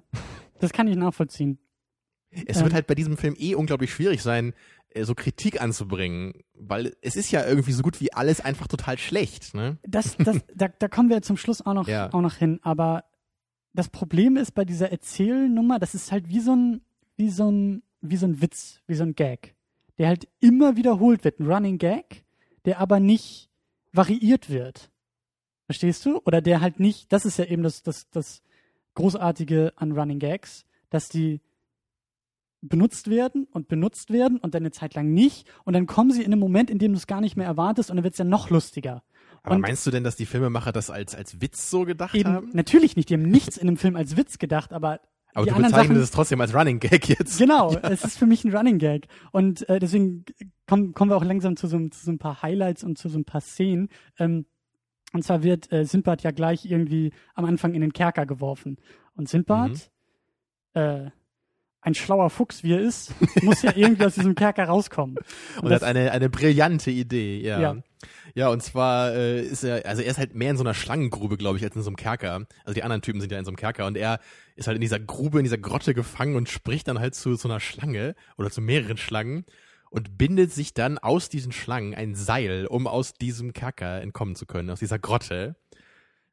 [0.58, 1.58] das kann ich nachvollziehen.
[2.46, 2.64] Es Ähm.
[2.64, 4.54] wird halt bei diesem Film eh unglaublich schwierig sein,
[4.90, 8.98] äh, so Kritik anzubringen, weil es ist ja irgendwie so gut wie alles einfach total
[8.98, 9.78] schlecht, ne?
[9.86, 12.12] Das, das, da, da kommen wir zum Schluss auch noch, Ja.
[12.12, 12.60] auch noch hin.
[12.62, 13.04] Aber
[13.72, 16.80] das Problem ist bei dieser Erzählnummer, das ist halt wie so ein,
[17.16, 19.54] wie so ein, wie so ein Witz, wie so ein Gag,
[19.98, 22.24] der halt immer wiederholt wird, ein Running Gag,
[22.64, 23.50] der aber nicht
[23.92, 24.90] variiert wird.
[25.66, 26.20] Verstehst du?
[26.26, 28.42] Oder der halt nicht, das ist ja eben das, das, das
[28.94, 31.40] Großartige an Running Gags, dass die
[32.68, 36.22] benutzt werden und benutzt werden und dann eine Zeit lang nicht und dann kommen sie
[36.22, 38.18] in einem Moment, in dem du es gar nicht mehr erwartest und dann wird es
[38.18, 39.02] ja noch lustiger.
[39.42, 42.30] Aber Und- meinst du denn, dass die Filmemacher das als, als Witz so gedacht Eben,
[42.30, 42.50] haben?
[42.54, 45.00] natürlich nicht, die haben nichts in dem Film als Witz gedacht, aber,
[45.34, 47.38] Aber die du bezeichnest Sachen, es trotzdem als Running Gag jetzt.
[47.38, 50.24] genau, es ist für mich ein Running Gag und äh, deswegen
[50.66, 53.18] kommen, kommen wir auch langsam zu so, zu so ein paar Highlights und zu so
[53.18, 53.88] ein paar Szenen.
[54.18, 54.46] Ähm,
[55.12, 58.78] und zwar wird äh, Sindbad ja gleich irgendwie am Anfang in den Kerker geworfen
[59.14, 59.72] und Sindbad,
[60.74, 60.80] Mhm.
[60.80, 61.10] äh,
[61.84, 65.16] ein schlauer Fuchs wie er ist, muss ja irgendwie aus diesem Kerker rauskommen.
[65.60, 67.60] Und das- hat eine, eine brillante Idee, ja.
[67.60, 67.76] Ja.
[68.34, 68.48] ja.
[68.48, 71.58] und zwar äh, ist er, also er ist halt mehr in so einer Schlangengrube, glaube
[71.58, 72.46] ich, als in so einem Kerker.
[72.64, 74.18] Also die anderen Typen sind ja in so einem Kerker und er
[74.56, 77.48] ist halt in dieser Grube, in dieser Grotte gefangen und spricht dann halt zu so
[77.48, 79.44] einer Schlange oder zu mehreren Schlangen
[79.90, 84.46] und bindet sich dann aus diesen Schlangen ein Seil, um aus diesem Kerker entkommen zu
[84.46, 85.54] können, aus dieser Grotte.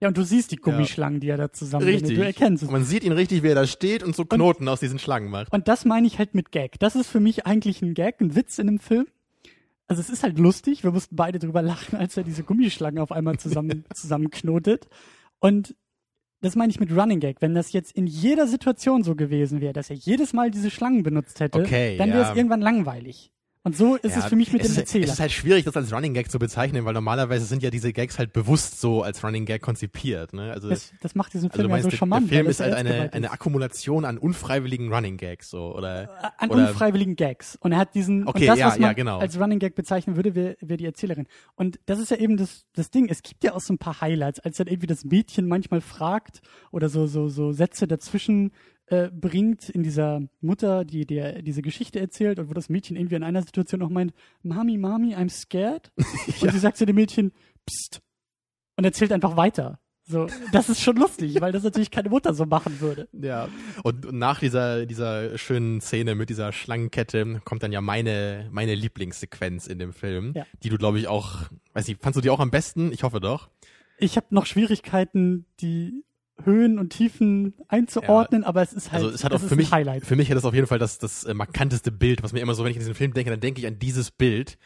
[0.01, 2.17] Ja, und du siehst die Gummischlangen, die er da zusammen Richtig.
[2.17, 2.69] Du erkennst es.
[2.69, 5.29] Und man sieht ihn richtig, wie er da steht und so Knoten aus diesen Schlangen
[5.29, 5.53] macht.
[5.53, 6.79] Und das meine ich halt mit Gag.
[6.79, 9.05] Das ist für mich eigentlich ein Gag, ein Witz in einem Film.
[9.87, 13.11] Also es ist halt lustig, wir mussten beide drüber lachen, als er diese Gummischlangen auf
[13.11, 14.87] einmal zusammen, zusammenknotet.
[15.39, 15.75] Und
[16.41, 17.37] das meine ich mit Running Gag.
[17.41, 21.03] Wenn das jetzt in jeder Situation so gewesen wäre, dass er jedes Mal diese Schlangen
[21.03, 22.35] benutzt hätte, Okay, dann wäre es ja.
[22.35, 23.31] irgendwann langweilig.
[23.63, 25.05] Und so ist es Ja, für mich mit es dem ist, Erzähler.
[25.05, 27.93] Es ist halt schwierig, das als Running Gag zu bezeichnen, weil normalerweise sind ja diese
[27.93, 30.33] Gags halt bewusst so als Running Gag konzipiert.
[30.33, 30.51] Ne?
[30.51, 32.31] Also, das, das macht diesen also Film ja meinst, so der, charmant.
[32.31, 33.33] der Film ist halt ja eine, ernstgeweiht eine ist.
[33.33, 35.51] Akkumulation an unfreiwilligen Running Gags.
[35.51, 37.55] So, oder, an oder, unfreiwilligen Gags.
[37.57, 39.19] Und er hat diesen, Okay, und das, ja, was man ja, genau.
[39.19, 41.27] als Running Gag bezeichnen würde, wäre wär die Erzählerin.
[41.53, 43.09] Und das ist ja eben das, das Ding.
[43.09, 46.41] Es gibt ja auch so ein paar Highlights, als dann irgendwie das Mädchen manchmal fragt
[46.71, 48.53] oder so, so, so Sätze dazwischen
[48.91, 53.15] äh, bringt in dieser Mutter, die dir diese Geschichte erzählt und wo das Mädchen irgendwie
[53.15, 55.91] in einer Situation auch meint, Mami, Mami, I'm scared.
[56.41, 57.31] Und sie sagt zu dem Mädchen,
[57.65, 58.01] Psst.
[58.75, 59.79] Und erzählt einfach weiter.
[60.03, 63.07] So, das ist schon lustig, weil das natürlich keine Mutter so machen würde.
[63.13, 63.47] ja.
[63.83, 68.75] Und, und nach dieser, dieser schönen Szene mit dieser Schlangenkette kommt dann ja meine, meine
[68.75, 70.45] Lieblingssequenz in dem Film, Ja.
[70.63, 72.91] die du, glaube ich, auch, weiß nicht, fandst du die auch am besten?
[72.91, 73.49] Ich hoffe doch.
[73.99, 76.03] ich habe noch Schwierigkeiten, die
[76.45, 80.05] Höhen und Tiefen einzuordnen, aber es ist halt Also es hat auch für mich, Highlight.
[80.05, 82.53] für mich hat das auf jeden Fall das, das äh, markanteste Bild, was mir immer
[82.53, 84.57] so, wenn ich an diesen Film denke, dann denke ich an dieses Bild.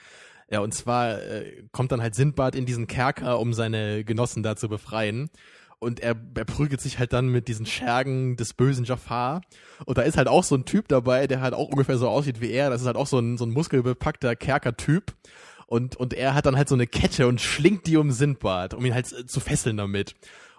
[0.50, 4.56] Ja, und zwar äh, kommt dann halt Sindbad in diesen Kerker, um seine Genossen da
[4.56, 5.30] zu befreien.
[5.80, 9.42] Und er, er prügelt sich halt dann mit diesen Schergen des bösen Jafar.
[9.86, 12.42] Und da ist halt auch so ein Typ dabei, der halt auch ungefähr so aussieht
[12.42, 12.70] wie er.
[12.70, 15.14] Das ist halt auch so ein, so ein muskelbepackter Kerker-Typ.
[15.68, 18.86] Und, und er hat dann halt so eine Kette und schlingt die um Sindbad, um
[18.86, 20.16] ihn halt äh, zu fesseln damit.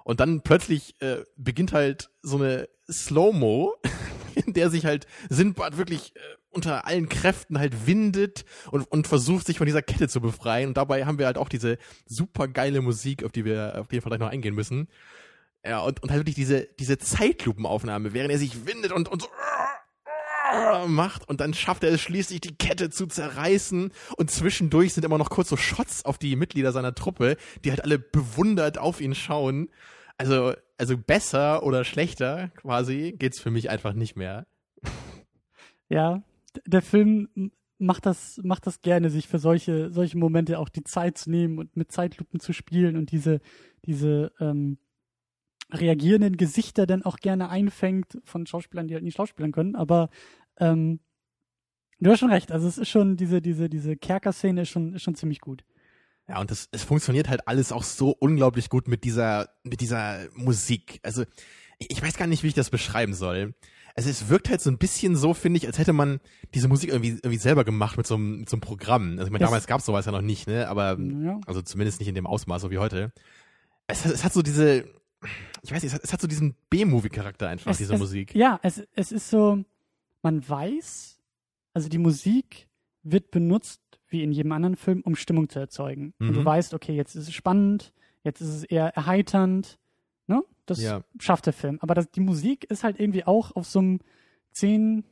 [0.07, 3.75] Und dann plötzlich äh, beginnt halt so eine Slow-Mo,
[4.37, 9.49] in der sich halt Sindbad wirklich äh, unter allen Kräften halt windet und, und versucht,
[9.49, 10.69] sich von dieser Kette zu befreien.
[10.69, 14.01] Und dabei haben wir halt auch diese super geile Musik, auf die wir auf jeden
[14.01, 14.87] Fall gleich noch eingehen müssen.
[15.65, 19.29] Ja, und, und halt wirklich diese, diese Zeitlupenaufnahme, während er sich windet und, und so
[20.87, 25.19] macht und dann schafft er es schließlich, die Kette zu zerreißen und zwischendurch sind immer
[25.19, 29.17] noch kurz so Shots auf die Mitglieder seiner Truppe, die halt alle bewundert auf ihn
[29.17, 29.69] schauen.
[30.19, 34.47] Also, also besser oder schlechter quasi geht's für mich einfach nicht mehr.
[35.89, 36.23] Ja,
[36.67, 41.19] der Film macht das, macht das gerne, sich für solche, solche Momente auch die Zeit
[41.19, 43.41] zu nehmen und mit Zeitlupen zu spielen und diese,
[43.85, 44.79] diese ähm,
[45.71, 49.77] reagierenden Gesichter dann auch gerne einfängt von Schauspielern, die halt nicht Schauspielern können.
[49.77, 50.09] Aber
[50.59, 51.01] ähm,
[52.01, 55.03] du hast schon recht, also es ist schon, diese, diese, diese Kerker-Szene ist schon, ist
[55.03, 55.65] schon ziemlich gut.
[56.29, 60.27] Ja, und das, es funktioniert halt alles auch so unglaublich gut mit dieser, mit dieser
[60.35, 61.01] Musik.
[61.03, 61.25] Also,
[61.79, 63.55] ich, weiß gar nicht, wie ich das beschreiben soll.
[63.95, 66.21] Also es wirkt halt so ein bisschen so, finde ich, als hätte man
[66.55, 69.13] diese Musik irgendwie, irgendwie selber gemacht mit so einem, mit so einem Programm.
[69.13, 70.69] Also ich meine, damals gab es sowas ja noch nicht, ne?
[70.69, 71.41] Aber ja.
[71.47, 73.13] also zumindest nicht in dem Ausmaß, so wie heute.
[73.87, 74.85] Es, es hat so diese,
[75.63, 78.35] ich weiß nicht, es hat, es hat so diesen B-Movie-Charakter einfach, es, diese es, Musik.
[78.35, 79.65] Ja, es, es ist so,
[80.23, 81.19] man weiß,
[81.73, 82.69] also die Musik
[83.03, 86.15] wird benutzt, wie in jedem anderen Film, um Stimmung zu erzeugen.
[86.19, 86.29] Mhm.
[86.29, 86.47] Und du mhm.
[86.47, 87.93] weißt, okay, jetzt ist es spannend,
[88.23, 89.79] jetzt ist es eher erheiternd,
[90.27, 90.43] Ne?
[90.67, 91.03] Das ja.
[91.19, 91.79] schafft der Film.
[91.81, 94.01] Aber das, die Musik ist halt irgendwie auch auf so einem
[94.53, 95.05] 10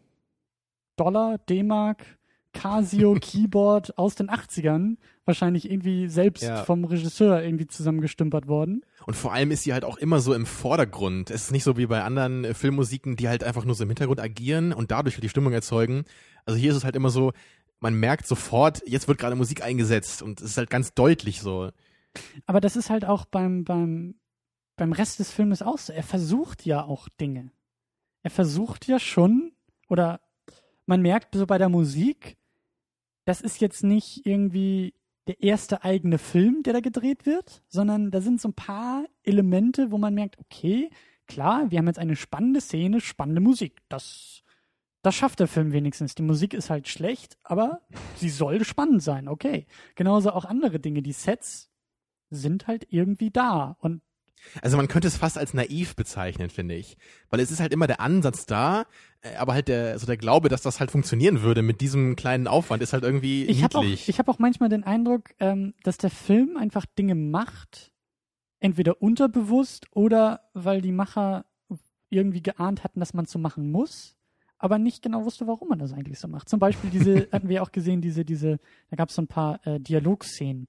[0.96, 2.04] Dollar D-Mark
[2.52, 6.64] Casio Keyboard aus den 80ern wahrscheinlich irgendwie selbst ja.
[6.64, 8.84] vom Regisseur irgendwie zusammengestümpert worden.
[9.06, 11.30] Und vor allem ist sie halt auch immer so im Vordergrund.
[11.30, 13.90] Es ist nicht so wie bei anderen äh, Filmmusiken, die halt einfach nur so im
[13.90, 16.04] Hintergrund agieren und dadurch die Stimmung erzeugen.
[16.44, 17.32] Also hier ist es halt immer so,
[17.80, 21.70] man merkt sofort, jetzt wird gerade Musik eingesetzt und es ist halt ganz deutlich so.
[22.46, 24.14] Aber das ist halt auch beim, beim
[24.76, 25.92] beim Rest des Filmes auch so.
[25.92, 27.50] Er versucht ja auch Dinge.
[28.22, 29.52] Er versucht ja schon,
[29.88, 30.20] oder
[30.86, 32.36] man merkt so bei der Musik,
[33.24, 34.94] das ist jetzt nicht irgendwie
[35.26, 39.90] der erste eigene Film, der da gedreht wird, sondern da sind so ein paar Elemente,
[39.90, 40.90] wo man merkt, okay,
[41.26, 43.80] klar, wir haben jetzt eine spannende Szene, spannende Musik.
[43.88, 44.42] Das,
[45.04, 46.14] das schafft der Film wenigstens.
[46.14, 47.82] Die Musik ist halt schlecht, aber
[48.16, 49.66] sie soll spannend sein, okay.
[49.94, 51.02] Genauso auch andere Dinge.
[51.02, 51.70] Die Sets
[52.30, 54.02] sind halt irgendwie da und
[54.60, 56.98] also man könnte es fast als naiv bezeichnen, finde ich.
[57.30, 58.84] Weil es ist halt immer der Ansatz da,
[59.22, 62.46] äh, aber halt der, so der Glaube, dass das halt funktionieren würde mit diesem kleinen
[62.46, 63.62] Aufwand, ist halt irgendwie ich niedlich.
[63.62, 67.92] Hab auch, ich habe auch manchmal den Eindruck, ähm, dass der Film einfach Dinge macht,
[68.60, 71.46] entweder unterbewusst oder weil die Macher
[72.10, 74.14] irgendwie geahnt hatten, dass man es so machen muss,
[74.58, 76.48] aber nicht genau wusste, warum man das eigentlich so macht.
[76.48, 78.58] Zum Beispiel diese, hatten wir auch gesehen, diese, diese,
[78.90, 80.66] da gab es so ein paar äh, Dialogszenen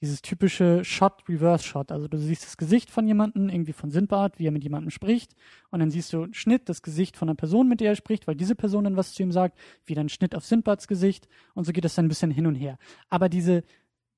[0.00, 1.90] dieses typische Shot-Reverse-Shot.
[1.90, 5.34] Also du siehst das Gesicht von jemandem, irgendwie von Sindbad, wie er mit jemandem spricht.
[5.70, 8.34] Und dann siehst du Schnitt, das Gesicht von einer Person, mit der er spricht, weil
[8.34, 9.58] diese Person dann was zu ihm sagt.
[9.86, 11.28] Wieder ein Schnitt auf Sindbads Gesicht.
[11.54, 12.78] Und so geht das dann ein bisschen hin und her.
[13.08, 13.64] Aber diese,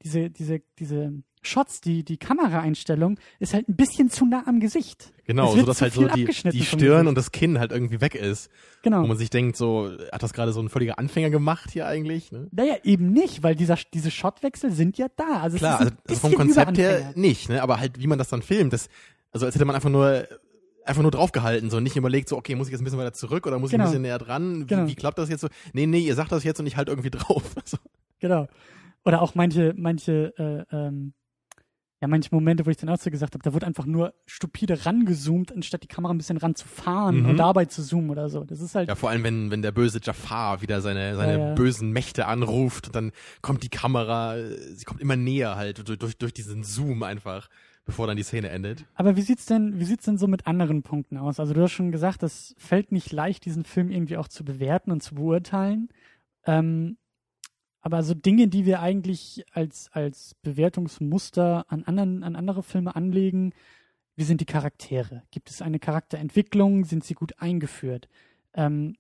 [0.03, 5.13] diese, diese, diese Shots, die, die Kameraeinstellung ist halt ein bisschen zu nah am Gesicht.
[5.25, 8.51] Genau, so dass halt so die, die Stirn und das Kinn halt irgendwie weg ist.
[8.83, 9.03] Genau.
[9.03, 12.33] Wo man sich denkt, so, hat das gerade so ein völliger Anfänger gemacht hier eigentlich?
[12.33, 12.49] Ne?
[12.51, 15.41] Naja, eben nicht, weil dieser, diese Shotwechsel sind ja da.
[15.41, 17.63] Also Klar, also, also vom Konzept her nicht, ne?
[17.63, 18.89] Aber halt, wie man das dann filmt, das,
[19.33, 20.27] also als hätte man einfach nur
[20.89, 23.47] einfach nur draufgehalten, so nicht überlegt, so, okay, muss ich jetzt ein bisschen weiter zurück
[23.47, 23.85] oder muss genau.
[23.85, 24.03] ich ein genau.
[24.03, 24.63] bisschen näher dran?
[24.63, 24.87] Wie, genau.
[24.87, 25.49] wie klappt das jetzt so?
[25.75, 27.43] Nee, nee, ihr sagt das jetzt und ich halt irgendwie drauf.
[27.57, 27.77] Also.
[28.21, 28.49] Genau.
[29.05, 31.13] Oder auch manche, manche äh, ähm,
[32.01, 34.87] ja, manche Momente, wo ich dann auch so gesagt habe, da wird einfach nur stupide
[34.87, 37.31] rangezoomt, anstatt die Kamera ein bisschen ranzufahren mhm.
[37.31, 38.45] und dabei zu zoomen oder so.
[38.45, 38.89] Das ist halt.
[38.89, 41.55] Ja, vor allem, wenn, wenn der böse Jafar wieder seine, seine ja, ja.
[41.55, 44.37] bösen Mächte anruft und dann kommt die Kamera,
[44.75, 47.49] sie kommt immer näher halt durch, durch, durch diesen Zoom einfach,
[47.85, 48.85] bevor dann die Szene endet.
[48.95, 51.41] Aber wie sieht's denn, wie sieht's denn so mit anderen Punkten aus?
[51.41, 54.93] Also du hast schon gesagt, es fällt nicht leicht, diesen Film irgendwie auch zu bewerten
[54.93, 55.89] und zu beurteilen.
[56.47, 56.97] Ähm,
[57.81, 63.53] aber so Dinge, die wir eigentlich als, als Bewertungsmuster an, anderen, an andere Filme anlegen,
[64.17, 65.23] wie sind die Charaktere?
[65.31, 66.85] Gibt es eine Charakterentwicklung?
[66.85, 68.09] Sind sie gut eingeführt?
[68.53, 68.97] Ähm,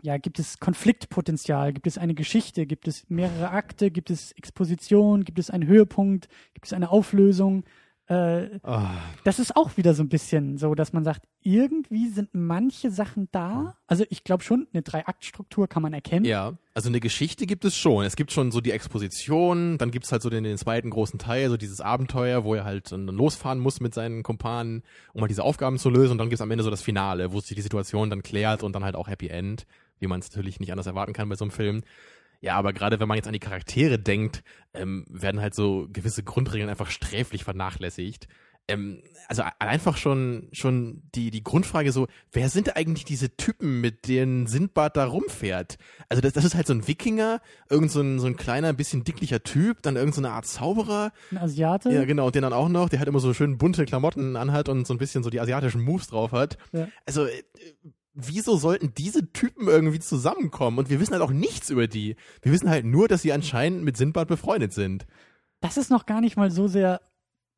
[0.00, 1.72] ja, gibt es Konfliktpotenzial?
[1.72, 2.66] Gibt es eine Geschichte?
[2.66, 3.90] Gibt es mehrere Akte?
[3.90, 5.24] Gibt es Exposition?
[5.24, 6.28] Gibt es einen Höhepunkt?
[6.54, 7.64] Gibt es eine Auflösung?
[8.08, 8.80] Äh, Oh.
[9.24, 13.28] das ist auch wieder so ein bisschen so, dass man sagt, irgendwie sind manche Sachen
[13.32, 13.76] da.
[13.86, 16.24] Also ich glaube schon, eine Drei-Akt-Struktur kann man erkennen.
[16.24, 18.04] Ja, also eine Geschichte gibt es schon.
[18.04, 21.50] Es gibt schon so die Exposition, dann gibt's halt so den, den zweiten großen Teil,
[21.50, 25.78] so dieses Abenteuer, wo er halt losfahren muss mit seinen Kumpanen, um halt diese Aufgaben
[25.78, 26.12] zu lösen.
[26.12, 28.72] Und dann gibt's am Ende so das Finale, wo sich die Situation dann klärt und
[28.74, 29.66] dann halt auch Happy End,
[30.00, 31.82] wie man es natürlich nicht anders erwarten kann bei so einem Film.
[32.40, 34.42] Ja, aber gerade wenn man jetzt an die Charaktere denkt,
[34.74, 38.28] ähm, werden halt so gewisse Grundregeln einfach sträflich vernachlässigt.
[38.70, 44.06] Ähm, also einfach schon schon die die Grundfrage so, wer sind eigentlich diese Typen, mit
[44.08, 45.78] denen Sindbad da rumfährt?
[46.10, 49.04] Also das, das ist halt so ein Wikinger, irgend so ein, so ein kleiner, bisschen
[49.04, 51.90] dicklicher Typ, dann irgend so eine Art Zauberer, Ein Asiate.
[51.90, 54.68] ja genau, und den dann auch noch, der halt immer so schön bunte Klamotten anhat
[54.68, 56.58] und so ein bisschen so die asiatischen Moves drauf hat.
[56.72, 56.88] Ja.
[57.06, 57.42] Also äh,
[58.14, 60.78] wieso sollten diese Typen irgendwie zusammenkommen?
[60.78, 62.16] Und wir wissen halt auch nichts über die.
[62.42, 65.06] Wir wissen halt nur, dass sie anscheinend mit Sindbad befreundet sind.
[65.60, 67.00] Das ist noch gar nicht mal so sehr.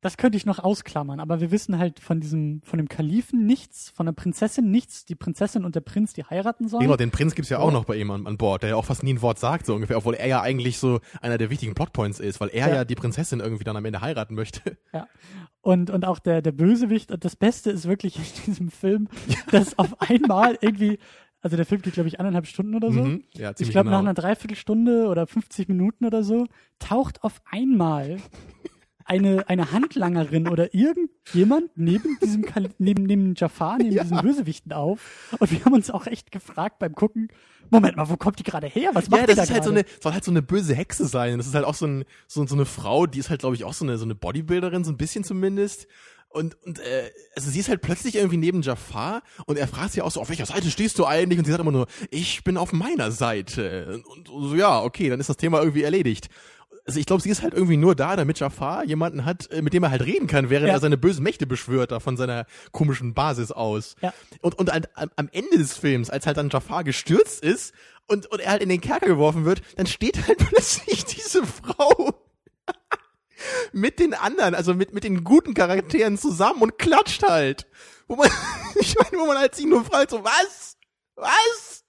[0.03, 3.91] Das könnte ich noch ausklammern, aber wir wissen halt von diesem, von dem Kalifen nichts,
[3.91, 5.05] von der Prinzessin nichts.
[5.05, 6.85] Die Prinzessin und der Prinz, die heiraten sollen.
[6.85, 7.65] Genau, den Prinz gibt's ja Oh.
[7.65, 9.67] auch noch bei ihm an, an Bord, der ja auch fast nie ein Wort sagt,
[9.67, 12.75] so ungefähr, obwohl er ja eigentlich so einer der wichtigen Plotpoints ist, weil er ja,
[12.77, 12.85] Ja.
[12.87, 14.79] die Prinzessin irgendwie dann am Ende heiraten möchte.
[15.63, 17.13] Und, und auch der, der Bösewicht.
[17.13, 19.09] Und das Beste ist wirklich in diesem Film,
[19.51, 20.99] dass auf einmal irgendwie,
[21.43, 23.03] also der Film geht, glaube ich, eineinhalb Stunden oder so.
[23.05, 23.25] Mhm.
[23.35, 24.09] Ja, Ich glaube, nach genau.
[24.11, 26.47] einer Dreiviertelstunde oder 50 Minuten oder so
[26.79, 28.17] taucht auf einmal
[29.05, 34.03] eine, eine Handlangerin oder irgendjemand neben diesem Kal neben, neben Jafar, neben Ja.
[34.03, 35.29] diesen Bösewichten auf.
[35.39, 37.29] Und wir haben uns auch echt gefragt beim Gucken,
[37.71, 38.91] Moment mal, wo kommt die gerade her?
[38.95, 40.75] Was macht Ja, die das da ist halt so eine, soll halt so eine böse
[40.75, 41.39] Hexe sein.
[41.39, 43.65] Das ist halt auch so, ein, so, so eine Frau, die ist halt, glaube ich,
[43.65, 45.87] auch so eine, so eine Bodybuilderin, so ein bisschen zumindest.
[46.33, 50.03] Und, und äh, also sie ist halt plötzlich irgendwie neben Jafar und er fragt sie
[50.03, 51.39] auch so, auf welcher Seite stehst du eigentlich?
[51.41, 54.01] Und sie sagt immer nur, ich bin auf meiner Seite.
[54.15, 56.29] Und, und so, ja, okay, dann ist das Thema irgendwie erledigt.
[56.91, 59.75] Also ich glaube, sie ist halt irgendwie nur da, damit Jafar jemanden hat, äh, mit
[59.75, 60.73] dem er halt reden kann, während Ja.
[60.75, 63.95] er seine bösen Mächte beschwört, da von seiner komischen Basis aus.
[64.03, 64.13] Ja.
[64.41, 67.73] Und, und halt am, am Ende des Films, als halt dann Jafar gestürzt ist
[68.09, 72.13] und, und er halt in den Kerker geworfen wird, dann steht halt plötzlich diese Frau
[73.73, 77.69] mit den anderen, also mit, mit den guten Charakteren zusammen und klatscht halt.
[78.09, 78.29] Wo man,
[78.81, 80.77] ich meine, wo man halt sich nur fragt, so, was?
[81.15, 81.80] Was?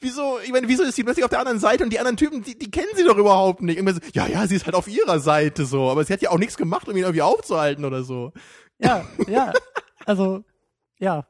[0.00, 2.42] Wieso, ich meine, wieso ist sie plötzlich auf der anderen Seite und die anderen Typen,
[2.42, 3.78] die, die kennen sie doch überhaupt nicht.
[3.80, 6.38] So, ja, ja, sie ist halt auf ihrer Seite so, aber sie hat ja auch
[6.38, 8.32] nichts gemacht, um ihn irgendwie aufzuhalten oder so.
[8.78, 9.52] Ja, ja.
[10.06, 10.44] Also,
[11.00, 11.26] ja.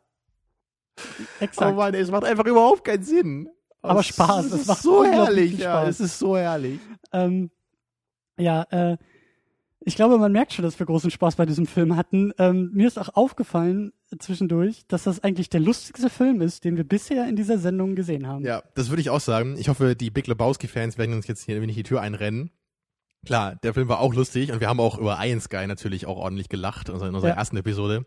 [1.40, 1.72] Exakt.
[1.72, 3.48] Oh Mann, es macht einfach überhaupt keinen Sinn.
[3.80, 6.80] Aber Es- Spaß, es es macht so herrlich, ja, es ist so herrlich.
[7.12, 7.50] Ähm,
[8.36, 8.96] ja, äh,
[9.80, 12.32] ich glaube, man merkt schon, dass wir großen Spaß bei diesem Film hatten.
[12.38, 16.84] Ähm, mir ist auch aufgefallen zwischendurch, dass das eigentlich der lustigste Film ist, den wir
[16.84, 18.44] bisher in dieser Sendung gesehen haben.
[18.44, 19.56] Ja, das würde ich auch sagen.
[19.58, 22.50] Ich hoffe, die Big Lebowski-Fans werden uns jetzt hier nicht die Tür einrennen.
[23.26, 26.16] Klar, der Film war auch lustig und wir haben auch über Iron Sky natürlich auch
[26.16, 27.36] ordentlich gelacht also in unserer Ja.
[27.36, 28.06] ersten Episode.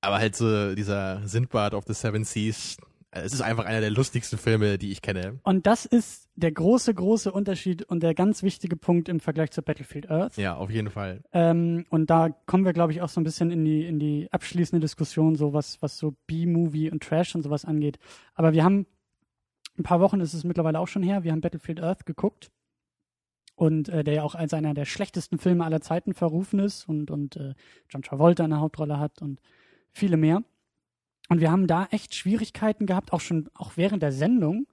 [0.00, 2.78] Aber halt so dieser Sindbad of the Seven Seas,
[3.12, 5.40] es ist einfach einer der lustigsten Filme, die ich kenne.
[5.42, 9.62] Und das ist der große, große Unterschied und der ganz wichtige Punkt im Vergleich zu
[9.62, 10.36] Battlefield Earth.
[10.36, 11.22] Ja, auf jeden Fall.
[11.32, 14.28] Ähm, und da kommen wir, glaube ich, auch so ein bisschen in die, in die
[14.30, 17.98] abschließende Diskussion, so was, was so B-Movie und Trash und sowas angeht.
[18.34, 18.86] Aber wir haben,
[19.76, 22.50] ein paar Wochen ist es mittlerweile auch schon her, wir haben Battlefield Earth geguckt.
[23.56, 27.10] Und äh, der ja auch als einer der schlechtesten Filme aller Zeiten verrufen ist und,
[27.10, 27.54] und äh,
[27.90, 29.40] John Travolta eine Hauptrolle hat und
[29.92, 30.42] viele mehr.
[31.30, 34.66] Und wir haben da echt Schwierigkeiten gehabt, auch schon, auch während der Sendung,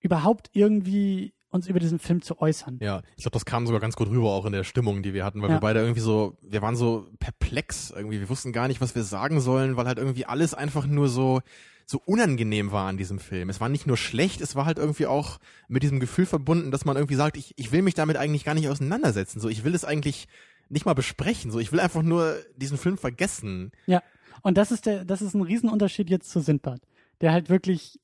[0.00, 2.78] überhaupt irgendwie uns über diesen Film zu äußern.
[2.82, 5.24] Ja, ich glaube, das kam sogar ganz gut rüber auch in der Stimmung, die wir
[5.24, 5.56] hatten, weil Ja.
[5.56, 9.02] wir beide irgendwie so, wir waren so perplex irgendwie, wir wussten gar nicht, was wir
[9.02, 11.40] sagen sollen, weil halt irgendwie alles einfach nur so
[11.86, 13.50] so unangenehm war an diesem Film.
[13.50, 15.38] Es war nicht nur schlecht, es war halt irgendwie auch
[15.68, 18.54] mit diesem Gefühl verbunden, dass man irgendwie sagt, ich, ich will mich damit eigentlich gar
[18.54, 20.26] nicht auseinandersetzen, so ich will es eigentlich
[20.70, 23.70] nicht mal besprechen, so ich will einfach nur diesen Film vergessen.
[23.86, 24.02] Ja,
[24.44, 26.82] und das ist der, das ist ein Riesenunterschied jetzt zu Sindbad,
[27.22, 27.98] der halt wirklich,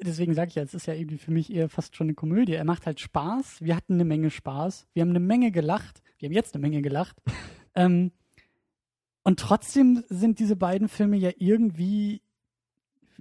[0.00, 2.52] deswegen sage ich ja, es ist ja irgendwie für mich eher fast schon eine Komödie.
[2.54, 3.62] Er macht halt Spaß.
[3.62, 4.86] Wir hatten eine Menge Spaß.
[4.94, 6.02] Wir haben eine Menge gelacht.
[6.18, 7.16] Wir haben jetzt eine Menge gelacht.
[7.74, 8.12] ähm,
[9.24, 12.22] und trotzdem sind diese beiden Filme ja irgendwie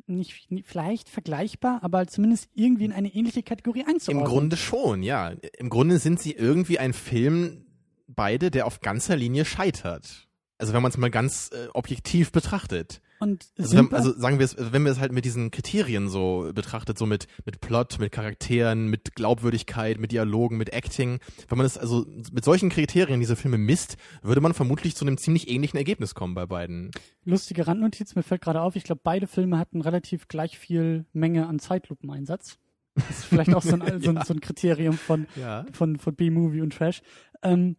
[0.06, 4.24] nicht, nicht vielleicht vergleichbar, aber zumindest irgendwie in eine ähnliche Kategorie einzuordnen.
[4.24, 5.34] Im Grunde schon, ja.
[5.58, 7.66] Im Grunde sind sie irgendwie ein Film,
[8.08, 10.28] beide, der auf ganzer Linie scheitert.
[10.58, 13.02] Also wenn man es mal ganz äh, objektiv betrachtet.
[13.20, 16.52] Und Also, wenn, also sagen wir es, wenn wir es halt mit diesen Kriterien so
[16.54, 21.66] betrachtet, so mit, mit Plot, mit Charakteren, mit Glaubwürdigkeit, mit Dialogen, mit Acting, wenn man
[21.66, 25.78] es also mit solchen Kriterien diese Filme misst, würde man vermutlich zu einem ziemlich ähnlichen
[25.78, 26.92] Ergebnis kommen bei beiden.
[27.24, 31.48] lustige Randnotiz, mir fällt gerade auf, ich glaube, beide Filme hatten relativ gleich viel Menge
[31.48, 32.60] an Zeitlupeneinsatz.
[32.96, 35.66] Das ist vielleicht auch so ein, so ein, so ein Kriterium von, Ja.
[35.74, 37.02] von, von B-Movie und Trash.
[37.44, 37.76] Ähm,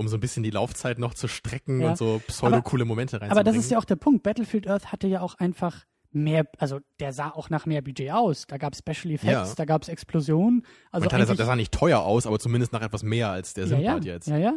[0.00, 1.90] um so ein bisschen die Laufzeit noch zu strecken Ja.
[1.90, 3.32] und so pseudo-coole Momente reinzubringen.
[3.38, 4.22] Aber das ist ja auch der Punkt.
[4.22, 8.46] Battlefield Earth hatte ja auch einfach mehr, also der sah auch nach mehr Budget aus.
[8.48, 9.54] Da gab es Special Effects, Ja.
[9.54, 10.64] da gab es Explosionen.
[10.90, 13.66] Also Man kann das sah nicht teuer aus, aber zumindest nach etwas mehr als der
[13.66, 14.26] ja, ja, Simbad jetzt.
[14.28, 14.54] ja, ja.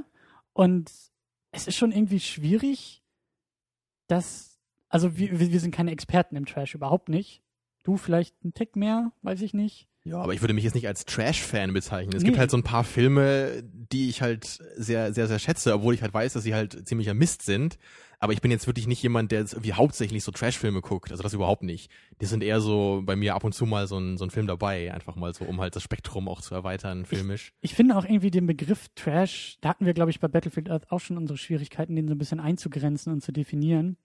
[0.53, 0.91] Und
[1.51, 3.03] es ist schon irgendwie schwierig,
[4.07, 7.43] dass, also wir, wir wir sind keine Experten im Trash, überhaupt nicht.
[7.83, 9.87] Du vielleicht einen Tick mehr, weiß ich nicht.
[10.05, 12.13] Ja, aber ich würde mich jetzt nicht als Trash-Fan bezeichnen.
[12.15, 12.27] Es Nee.
[12.29, 14.45] gibt halt so ein paar Filme, die ich halt
[14.75, 17.77] sehr, sehr, sehr schätze, obwohl ich halt weiß, dass sie halt ziemlicher Mist sind.
[18.19, 21.11] Aber ich bin jetzt wirklich nicht jemand, der jetzt irgendwie hauptsächlich so Trash-Filme guckt.
[21.11, 21.89] Also das überhaupt nicht.
[22.21, 24.47] Die sind eher so bei mir ab und zu mal so ein, so ein Film
[24.47, 24.93] dabei.
[24.93, 27.53] Einfach mal so, um halt das Spektrum auch zu erweitern, filmisch.
[27.61, 30.89] Ich finde auch irgendwie den Begriff Trash, da hatten wir, glaube ich, bei Battlefield Earth
[30.91, 33.97] auch schon unsere Schwierigkeiten, den so ein bisschen einzugrenzen und zu definieren.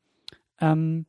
[0.60, 1.06] Ähm,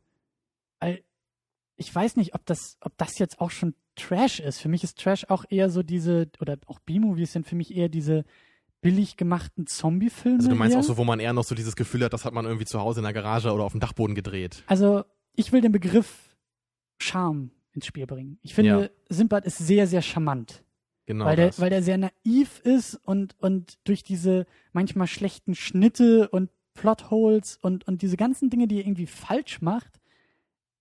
[1.78, 4.60] ich weiß nicht, ob das, ob das jetzt auch schon Trash ist.
[4.60, 7.90] Für mich ist Trash auch eher so diese, oder auch B-Movies sind für mich eher
[7.90, 8.26] diese
[8.82, 10.38] billig gemachten Zombie-Filme.
[10.38, 10.80] Also du meinst eher.
[10.80, 12.80] auch so, wo man eher noch so dieses Gefühl hat, das hat man irgendwie zu
[12.80, 14.64] Hause in der Garage oder auf dem Dachboden gedreht.
[14.68, 15.04] Also,
[15.36, 16.36] ich will den Begriff
[16.98, 18.40] Charme ins Spiel bringen.
[18.42, 18.90] Ich finde, Ja.
[19.10, 20.64] Sinbad ist sehr, sehr charmant.
[21.06, 21.26] Genau.
[21.26, 21.60] weil, der, das.
[21.60, 27.88] weil der sehr naiv ist und, und durch diese manchmal schlechten Schnitte und Plotholes und,
[27.88, 30.00] und diese ganzen Dinge, die er irgendwie falsch macht,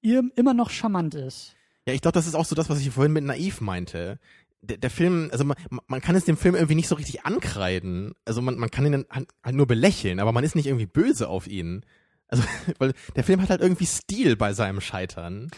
[0.03, 1.57] ihr immer noch charmant ist.
[1.89, 4.19] Ja, ich glaube, das ist auch so das, was ich vorhin mit naiv meinte.
[4.61, 8.13] Der, der Film, also man, man kann es dem Film irgendwie nicht so richtig ankreiden.
[8.27, 11.47] Also man, man kann ihn halt nur belächeln, aber man ist nicht irgendwie böse auf
[11.47, 11.87] ihn.
[12.27, 12.43] Also,
[12.79, 15.51] weil der Film hat halt irgendwie Stil bei seinem Scheitern.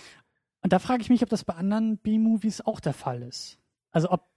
[0.63, 3.59] Und da frage ich mich, ob das bei anderen B-Movies auch der Fall ist.
[3.91, 4.29] Also ob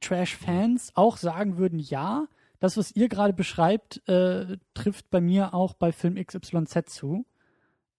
[0.00, 2.26] Trash-Fans auch sagen würden, ja,
[2.58, 7.26] das, was ihr gerade beschreibt, äh, trifft bei mir auch bei Film XYZ zu.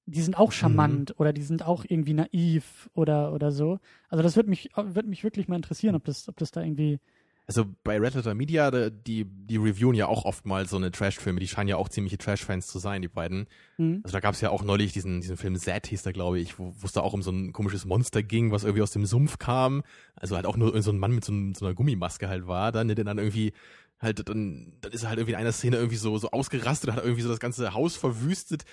[0.08, 3.80] Die sind auch charmant oder die sind auch irgendwie naiv oder, oder so.
[4.10, 7.00] Also das würde mich, würde mich wirklich mal interessieren, ob das, ob das da irgendwie
[7.48, 11.40] Also bei Red Letter Media, die, die reviewen ja auch oft mal so eine Trash-Filme,
[11.40, 13.48] die scheinen ja auch ziemliche Trash-Fans zu sein, die beiden.
[13.78, 16.40] hm, Also da gab es ja auch neulich diesen, diesen Film Zed hieß der, glaube
[16.40, 19.06] ich, wo es da auch um so ein komisches Monster ging, was irgendwie aus dem
[19.06, 19.84] Sumpf kam.
[20.16, 22.88] Also halt auch nur so ein Mann mit so, so einer Gummimaske halt war, dann,
[22.88, 23.54] der dann irgendwie
[24.00, 27.04] halt, dann, dann ist er halt irgendwie in einer Szene irgendwie so, so ausgerastet, hat
[27.04, 28.66] irgendwie so das ganze Haus verwüstet.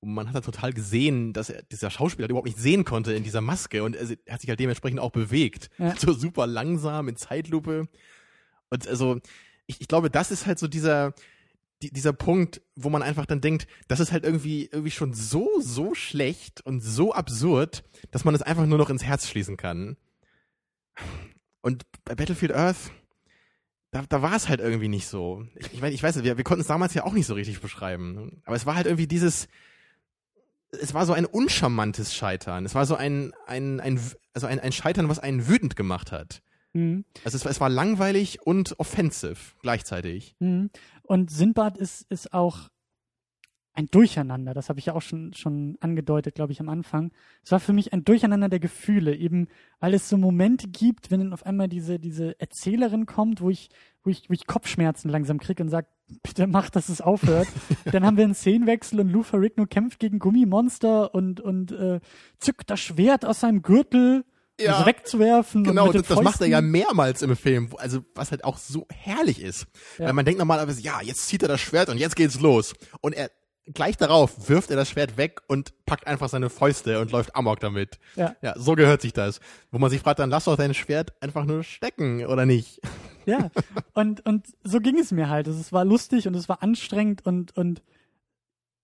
[0.00, 3.12] Und man hat dann total gesehen, dass er, dieser Schauspieler halt überhaupt nicht sehen konnte
[3.12, 5.70] in dieser Maske und er, er hat sich halt dementsprechend auch bewegt.
[5.78, 5.94] Ja.
[5.96, 7.88] So super langsam in Zeitlupe.
[8.70, 9.18] Und also,
[9.66, 11.14] ich, ich glaube, das ist halt so dieser,
[11.82, 15.48] die, dieser Punkt, wo man einfach dann denkt, das ist halt irgendwie, irgendwie schon so,
[15.60, 19.96] so schlecht und so absurd, dass man es einfach nur noch ins Herz schließen kann.
[21.60, 22.92] Und bei Battlefield Earth,
[23.90, 25.46] da, da war es halt irgendwie nicht so.
[25.56, 27.34] Ich, ich, mein, ich weiß nicht, wir, wir konnten es damals ja auch nicht so
[27.34, 28.42] richtig beschreiben.
[28.44, 29.48] Aber es war halt irgendwie dieses,
[30.70, 32.64] es war so ein uncharmantes Scheitern.
[32.64, 34.00] Es war so ein, ein, ein,
[34.34, 36.42] also ein, ein Scheitern, was einen wütend gemacht hat.
[36.74, 40.34] hm, Also es, war- es war langweilig und offensive gleichzeitig.
[40.40, 40.70] hm.
[41.02, 42.68] Und Sinbad ist, ist auch
[43.72, 44.54] ein Durcheinander.
[44.54, 47.12] Das habe ich ja auch schon, schon angedeutet, glaube ich, am Anfang.
[47.44, 49.46] Es war für mich ein Durcheinander der Gefühle, eben
[49.78, 53.70] weil es so Momente gibt, wenn dann auf einmal diese, diese Erzählerin kommt, wo ich,
[54.02, 55.86] wo ich, wo ich Kopfschmerzen langsam kriege und sage,
[56.22, 57.48] bitte mach, dass es aufhört.
[57.92, 62.00] dann haben wir einen Szenenwechsel und Lou Ferrigno kämpft gegen Gummimonster und, und äh,
[62.38, 64.24] zückt das Schwert aus seinem Gürtel,
[64.60, 65.64] um Ja, es wegzuwerfen.
[65.64, 69.40] Genau, das, das macht er ja mehrmals im Film, also was halt auch so herrlich
[69.40, 69.66] ist.
[69.98, 70.06] Ja.
[70.06, 72.74] Weil man denkt normalerweise, ja, jetzt zieht er das Schwert und jetzt geht's los.
[73.00, 73.30] Und er
[73.74, 77.60] gleich darauf wirft er das Schwert weg und packt einfach seine Fäuste und läuft amok
[77.60, 77.98] damit.
[78.16, 78.34] Ja.
[78.42, 79.40] Ja, so gehört sich das.
[79.70, 82.80] Wo man sich fragt, dann lass doch dein Schwert einfach nur stecken, oder nicht?
[83.28, 83.50] Ja,
[83.94, 85.46] und, und so ging es mir halt.
[85.46, 87.82] Es war lustig und es war anstrengend und, und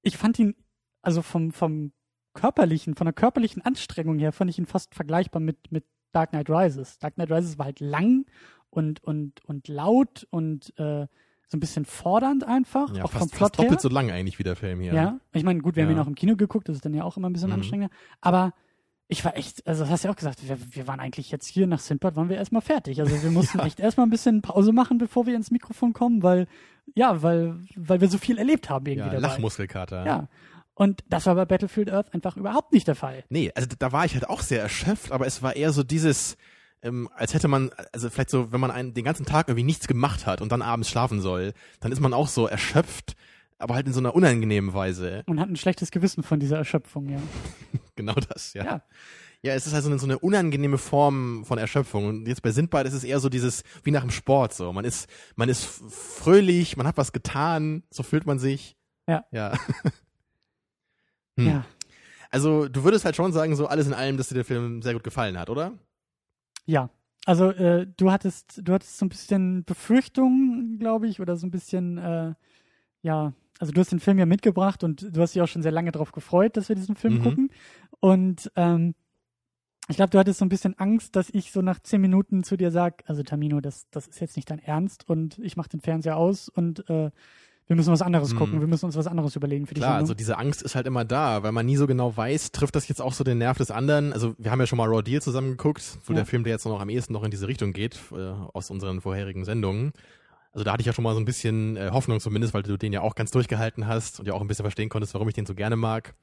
[0.03, 0.55] ich fand ihn,
[1.03, 1.93] also vom, vom
[2.35, 6.51] körperlichen, von der körperlichen Anstrengung her, fand ich ihn fast vergleichbar mit, mit Dark Knight
[6.51, 6.99] Rises.
[6.99, 8.27] Dark Knight Rises war halt lang
[8.71, 11.07] und, und, und laut und äh,
[11.49, 13.79] so ein bisschen fordernd einfach, Ja, auch vom fast, Plot fast doppelt her.
[13.81, 14.93] so lang eigentlich wie der Film hier.
[14.95, 15.97] Ja, ich meine, gut, wir haben Ja.
[15.97, 17.55] ihn auch im Kino geguckt, das ist dann ja auch immer ein bisschen Mhm.
[17.55, 17.95] anstrengender.
[18.21, 18.53] Aber
[19.09, 21.47] ich war echt, also das hast du ja auch gesagt, wir, wir waren eigentlich jetzt
[21.47, 23.01] hier nach Sindbad, waren wir erstmal fertig.
[23.01, 23.67] Also wir mussten Ja.
[23.67, 26.47] echt erstmal ein bisschen Pause machen, bevor wir ins Mikrofon kommen, weil,
[26.95, 29.29] ja, weil, weil wir so viel erlebt haben irgendwie Ja, dabei.
[29.29, 30.07] Lachmuskelkater.
[30.07, 30.29] Ja.
[30.75, 33.25] Und das war bei Battlefield Earth einfach überhaupt nicht der Fall.
[33.29, 36.37] Nee, also da war ich halt auch sehr erschöpft, aber es war eher so dieses,
[36.83, 39.87] ähm, als hätte man, also vielleicht so, wenn man einen, den ganzen Tag irgendwie nichts
[39.87, 43.15] gemacht hat und dann abends schlafen soll, dann ist man auch so erschöpft,
[43.65, 45.25] aber halt in so einer unangenehmen Weise.
[45.27, 47.19] Und hat ein schlechtes Gewissen von dieser Erschöpfung, ja.
[47.97, 48.65] Genau das, ja.
[48.65, 48.83] Ja.
[49.43, 52.07] Ja, es ist also eine, so eine unangenehme Form von Erschöpfung.
[52.07, 54.73] Und jetzt bei Sindbad ist es eher so dieses, wie nach dem Sport, so.
[54.73, 58.77] Man ist, man ist fröhlich, man hat was getan, so fühlt man sich.
[59.07, 59.25] Ja.
[59.33, 59.53] Ja.
[61.37, 61.49] Hm.
[61.49, 61.65] Ja.
[62.31, 64.93] Also, du würdest halt schon sagen, so alles in allem, dass dir der Film sehr
[64.93, 65.73] gut gefallen hat, oder?
[66.65, 66.91] Ja.
[67.27, 71.51] Also äh, du hattest, du hattest so ein bisschen Befürchtungen, glaube ich, oder so ein
[71.51, 72.35] bisschen, äh,
[73.03, 75.73] ja, also du hast den Film ja mitgebracht und du hast dich auch schon sehr
[75.73, 77.23] lange darauf gefreut, dass wir diesen Film Mhm.
[77.23, 77.51] gucken.
[78.01, 78.95] Und ähm,
[79.89, 82.57] ich glaube, du hattest so ein bisschen Angst, dass ich so nach zehn Minuten zu
[82.57, 85.81] dir sag, also Tamino, das, das ist jetzt nicht dein Ernst und ich mache den
[85.81, 87.11] Fernseher aus und äh,
[87.67, 88.39] wir müssen was anderes Mhm.
[88.39, 90.17] gucken, wir müssen uns was anderes überlegen für die Klar, also Sendung.
[90.19, 93.01] diese Angst ist halt immer da, weil man nie so genau weiß, trifft das jetzt
[93.01, 94.13] auch so den Nerv des anderen.
[94.13, 96.17] Also wir haben ja schon mal Raw Deal zusammen geguckt, wo Ja.
[96.17, 99.01] der Film, der jetzt noch am ehesten noch in diese Richtung geht, äh, aus unseren
[99.01, 99.93] vorherigen Sendungen.
[100.55, 102.77] Also da hatte ich ja schon mal so ein bisschen äh, Hoffnung zumindest, weil du
[102.77, 105.35] den ja auch ganz durchgehalten hast und ja auch ein bisschen verstehen konntest, warum ich
[105.35, 106.15] den so gerne mag.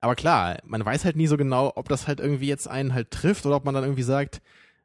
[0.00, 3.10] Aber klar, man weiß halt nie so genau, ob das halt irgendwie jetzt einen halt
[3.10, 4.40] trifft oder ob man dann irgendwie sagt,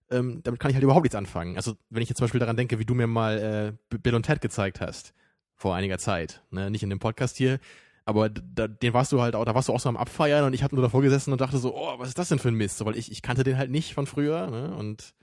[0.10, 1.56] ähm, damit kann ich halt überhaupt nichts anfangen.
[1.56, 4.24] Also wenn ich jetzt zum Beispiel daran denke, wie du mir mal äh, Bill und
[4.24, 5.14] Ted gezeigt hast
[5.56, 6.72] vor einiger Zeit, ne?
[6.72, 7.60] nicht in dem Podcast hier,
[8.06, 10.54] aber da, den warst du halt auch, da warst du auch so am Abfeiern und
[10.54, 12.56] ich habe nur davor gesessen und dachte so, oh, was ist das denn für ein
[12.56, 12.80] Mist?
[12.80, 14.76] So, weil ich, ich kannte den halt nicht von früher, ne?
[14.76, 15.14] Und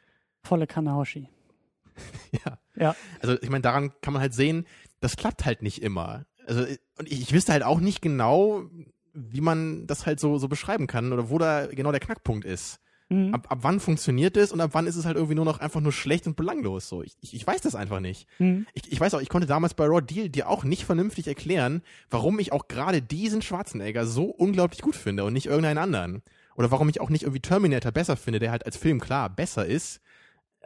[0.44, 1.28] Volle Kanahoshi.
[2.44, 2.58] ja.
[2.76, 2.96] Ja.
[3.20, 4.66] Also ich meine, daran kann man halt sehen,
[5.00, 6.26] das klappt halt nicht immer.
[6.46, 6.64] Also
[6.98, 8.64] und ich, ich wüsste halt auch nicht genau,
[9.12, 12.80] wie man das halt so, so beschreiben kann oder wo da genau der Knackpunkt ist.
[13.08, 13.34] Mhm.
[13.34, 15.80] Ab, ab wann funktioniert es und ab wann ist es halt irgendwie nur noch einfach
[15.80, 16.88] nur schlecht und belanglos.
[16.88, 18.26] So, ich, ich, weiß das einfach nicht.
[18.38, 18.66] Mhm.
[18.74, 21.82] Ich, ich weiß auch, ich konnte damals bei Raw Deal dir auch nicht vernünftig erklären,
[22.10, 26.22] warum ich auch gerade diesen Schwarzenegger so unglaublich gut finde und nicht irgendeinen anderen.
[26.56, 29.66] Oder warum ich auch nicht irgendwie Terminator besser finde, der halt als Film klar besser
[29.66, 30.00] ist,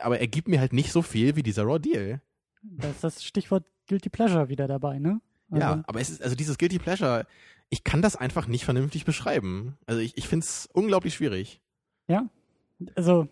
[0.01, 2.21] aber er gibt mir halt nicht so viel wie dieser Raw Deal.
[2.63, 5.21] Da ist das Stichwort Guilty Pleasure wieder dabei, ne?
[5.51, 7.27] Also, Ja, aber es ist, also dieses Guilty Pleasure,
[7.71, 9.77] ich kann das einfach nicht vernünftig beschreiben.
[9.87, 11.61] Also ich, ich finde es unglaublich schwierig.
[12.95, 13.29] also,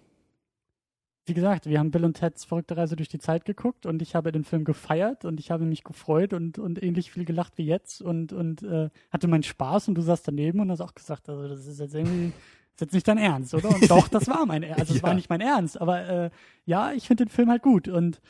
[1.26, 4.14] wie gesagt, wir haben Bill und Ted's verrückte Reise durch die Zeit geguckt und ich
[4.14, 7.66] habe den Film gefeiert und ich habe mich gefreut und, und ähnlich viel gelacht wie
[7.66, 11.28] jetzt und, und äh, hatte meinen Spaß und du saßt daneben und hast auch gesagt,
[11.28, 12.32] also das ist jetzt irgendwie,
[12.78, 13.70] ist jetzt nicht dein Ernst, oder?
[13.70, 14.80] Und doch, das war mein Ernst.
[14.80, 15.08] Also es Ja.
[15.08, 16.30] war nicht mein Ernst, aber äh,
[16.64, 18.20] ja, ich finde den Film halt gut und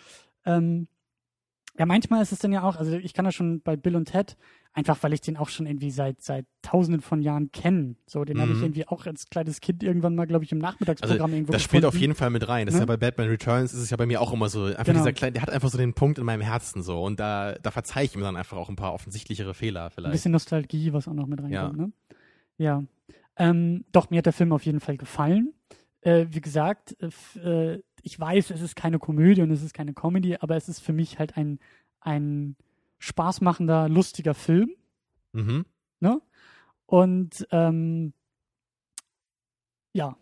[0.47, 0.89] ähm,
[1.79, 4.07] ja, manchmal ist es dann ja auch, also ich kann das schon bei Bill und
[4.07, 4.37] Ted,
[4.73, 7.95] einfach weil ich den auch schon irgendwie seit, seit tausenden von Jahren kenne.
[8.07, 8.65] So, den habe ich Mhm.
[8.65, 11.85] irgendwie auch als kleines Kind irgendwann mal, glaube ich, im Nachmittagsprogramm Also irgendwo das spielt
[11.85, 12.03] auf gefunden.
[12.03, 12.67] jeden Fall mit rein.
[12.67, 12.79] Das Ne?
[12.79, 14.65] ist ja bei Batman Returns ist es ja bei mir auch immer so.
[14.65, 14.99] Einfach Genau.
[14.99, 17.01] dieser kleine, der hat einfach so den Punkt in meinem Herzen so.
[17.01, 20.13] Und da, da verzeihe ich ihm dann einfach auch ein paar offensichtlichere Fehler Ein vielleicht.
[20.15, 21.67] bisschen Nostalgie, was auch noch mit Ja.
[21.67, 21.93] reinkommt, ne?
[22.57, 22.83] Ja.
[23.39, 25.55] Ähm, doch, mir hat der Film auf jeden Fall gefallen.
[26.01, 29.95] Äh, wie gesagt, äh, äh, ich weiß, es ist keine Komödie und es ist keine
[29.95, 31.59] Comedy, aber es ist für mich halt ein,
[32.01, 32.57] ein
[32.99, 34.71] spaßmachender, lustiger Film.
[35.33, 35.65] Mhm.
[36.01, 36.21] Ne?
[36.87, 38.13] Und ähm,
[39.93, 40.17] ja,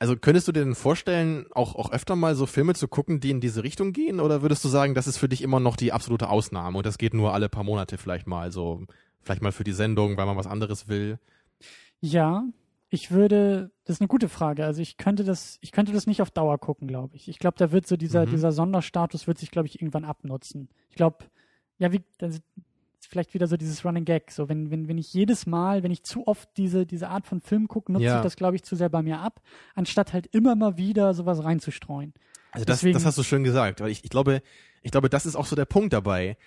[0.00, 3.30] Also könntest du dir denn vorstellen, auch, auch öfter mal so Filme zu gucken, die
[3.30, 4.20] in diese Richtung gehen?
[4.20, 6.98] Oder würdest du sagen, das ist für dich immer noch die absolute Ausnahme und das
[6.98, 8.84] geht nur alle paar Monate vielleicht mal so,
[9.22, 11.18] vielleicht mal für die Sendung, weil man was anderes will?
[12.00, 12.44] Ja,
[12.90, 14.64] ich würde, das ist eine gute Frage.
[14.64, 17.28] Also ich könnte das, ich könnte das nicht auf Dauer gucken, glaube ich.
[17.28, 18.30] Ich glaube, da wird so dieser, Mhm.
[18.30, 20.68] dieser Sonderstatus wird sich, glaube ich, irgendwann abnutzen.
[20.90, 21.18] Ich glaube,
[21.78, 22.42] ja, wie, das ist
[23.08, 24.30] vielleicht wieder so dieses Running Gag.
[24.30, 27.40] So, wenn, wenn, wenn ich jedes Mal, wenn ich zu oft diese, diese Art von
[27.40, 28.16] Film gucke, nutze Ja.
[28.18, 29.40] ich das, glaube ich, zu sehr bei mir ab,
[29.74, 32.14] anstatt halt immer mal wieder sowas reinzustreuen.
[32.52, 34.40] Also das, Deswegen- das hast du schön gesagt, weil ich, ich glaube,
[34.82, 36.38] ich glaube, das ist auch so der Punkt dabei.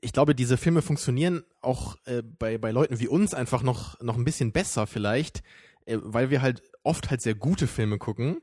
[0.00, 4.16] Ich glaube, diese Filme funktionieren auch äh, bei, bei Leuten wie uns einfach noch, noch
[4.16, 5.42] ein bisschen besser vielleicht,
[5.86, 8.38] äh, weil wir halt oft halt sehr gute Filme gucken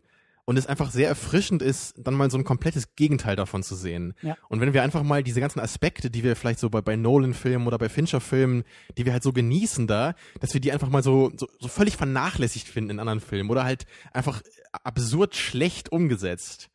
[0.46, 4.14] und es einfach sehr erfrischend ist, dann mal so ein komplettes Gegenteil davon zu sehen.
[4.22, 4.38] Ja.
[4.48, 7.68] Und wenn wir einfach mal diese ganzen Aspekte, die wir vielleicht so bei, bei Nolan-Filmen
[7.68, 8.64] oder bei Fincher-Filmen,
[8.98, 11.98] die wir halt so genießen da, dass wir die einfach mal so, so, so völlig
[11.98, 14.42] vernachlässigt finden in anderen Filmen oder halt einfach
[14.84, 16.70] absurd schlecht umgesetzt.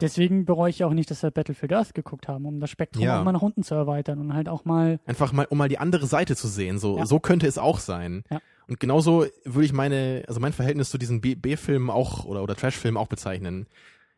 [0.00, 3.20] Deswegen bereue ich auch nicht, dass wir Battlefield Earth geguckt haben, um das Spektrum Ja.
[3.20, 5.78] auch mal nach unten zu erweitern und halt auch mal, Einfach mal, um mal die
[5.78, 6.78] andere Seite zu sehen.
[6.78, 7.06] So, Ja.
[7.06, 8.22] so könnte es auch sein.
[8.30, 8.40] Ja.
[8.68, 12.96] Und genauso würde ich meine, also mein Verhältnis zu diesen B-Filmen auch oder, oder Trash-Filmen
[12.96, 13.66] auch bezeichnen.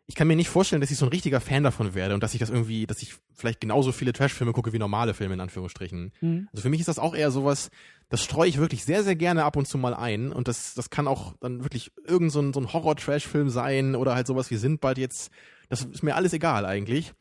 [0.06, 2.34] Ich kann mir nicht vorstellen, dass ich so ein richtiger Fan davon werde und dass
[2.34, 6.12] ich das irgendwie, dass ich vielleicht genauso viele Trash-Filme gucke wie normale Filme in Anführungsstrichen.
[6.18, 7.70] hm, Also für mich ist das auch eher sowas,
[8.08, 10.32] das streue ich wirklich sehr, sehr gerne ab und zu mal ein.
[10.32, 14.16] Und das, das kann auch dann wirklich irgend so ein, so ein Horror-Trash-Film sein oder
[14.16, 15.30] halt sowas wie Sindbad jetzt.
[15.70, 17.14] Das ist mir alles egal eigentlich.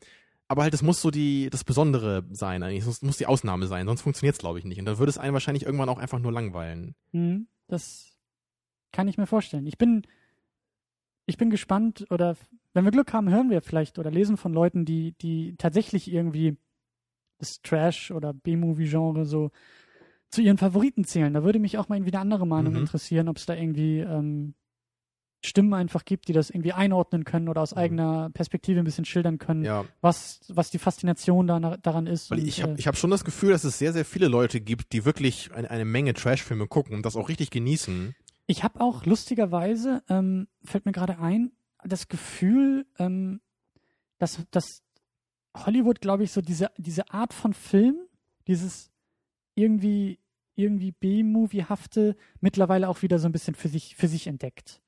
[0.48, 2.84] Aber halt, es muss so die, das Besondere sein eigentlich.
[2.84, 4.78] Es muss die Ausnahme sein, sonst funktioniert es, glaube ich, nicht.
[4.80, 6.94] Und dann würde es einen wahrscheinlich irgendwann auch einfach nur langweilen.
[7.12, 8.18] hm, das
[8.92, 9.64] kann ich mir vorstellen.
[9.66, 10.02] Ich bin,
[11.26, 12.36] ich bin gespannt oder
[12.74, 16.56] wenn wir Glück haben, hören wir vielleicht oder lesen von Leuten, die, die tatsächlich irgendwie
[17.38, 19.52] das Trash- oder B-Movie-Genre so
[20.30, 21.32] zu ihren Favoriten zählen.
[21.32, 22.80] Da würde mich auch mal irgendwie eine andere Meinung Mhm.
[22.80, 24.54] interessieren, ob es da irgendwie ähm,
[25.42, 27.78] Stimmen einfach gibt, die das irgendwie einordnen können oder aus Mhm.
[27.78, 32.30] eigener Perspektive ein bisschen schildern können, Ja, was, was die Faszination da, daran ist.
[32.30, 34.92] weil ich habe äh, hab schon das Gefühl, dass es sehr, sehr viele Leute gibt,
[34.92, 38.14] die wirklich eine, eine Menge Trash-Filme gucken und das auch richtig genießen.
[38.46, 41.52] Ich habe auch lustigerweise, ähm, fällt mir gerade ein,
[41.84, 43.40] das Gefühl, ähm,
[44.18, 44.82] dass, dass
[45.56, 47.96] Hollywood, glaube ich, so diese, diese Art von Film
[48.46, 48.90] dieses
[49.54, 50.18] irgendwie,
[50.54, 54.80] irgendwie B-Movie-hafte mittlerweile auch wieder so ein bisschen für sich, für sich entdeckt.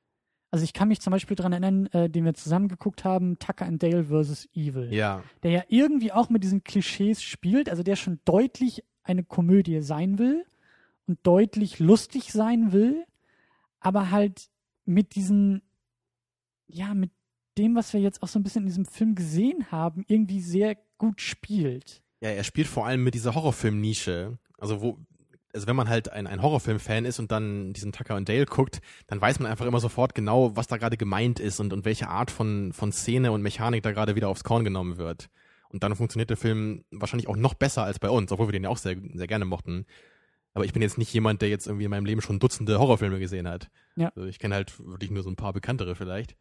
[0.53, 3.65] Also ich kann mich zum Beispiel dran erinnern, äh, den wir zusammen geguckt haben, Tucker
[3.65, 4.51] and Dale vs.
[4.55, 4.93] Evil.
[4.93, 5.25] Ja.
[5.43, 10.19] Der ja irgendwie auch mit diesen Klischees spielt, also der schon deutlich eine Komödie sein
[10.19, 10.45] will
[11.07, 13.07] und deutlich lustig sein will,
[13.81, 14.51] aber halt
[14.85, 15.63] mit diesen,
[16.67, 17.11] ja, mit
[17.57, 20.77] dem, was wir jetzt auch so ein bisschen in diesem Film gesehen haben, irgendwie sehr
[20.99, 22.03] gut spielt.
[22.21, 24.39] Ja, er spielt vor allem mit dieser Horrorfilm-Nische.
[24.59, 24.99] Also wo,
[25.53, 28.81] also wenn man halt ein, ein Horrorfilm-Fan ist und dann diesen Tucker und Dale guckt,
[29.07, 32.09] dann weiß man einfach immer sofort genau, was da gerade gemeint ist und, und welche
[32.09, 35.29] Art von, von Szene und Mechanik da gerade wieder aufs Korn genommen wird.
[35.69, 38.65] Und dann funktioniert der Film wahrscheinlich auch noch besser als bei uns, obwohl wir den
[38.65, 39.87] ja auch sehr, sehr gerne mochten.
[40.55, 43.19] Aber ich bin jetzt nicht jemand, der jetzt irgendwie in meinem Leben schon Dutzende Horrorfilme
[43.19, 43.71] gesehen hat.
[43.97, 44.13] Ja.
[44.15, 46.37] Also ich kenne halt wirklich nur so ein paar bekanntere vielleicht.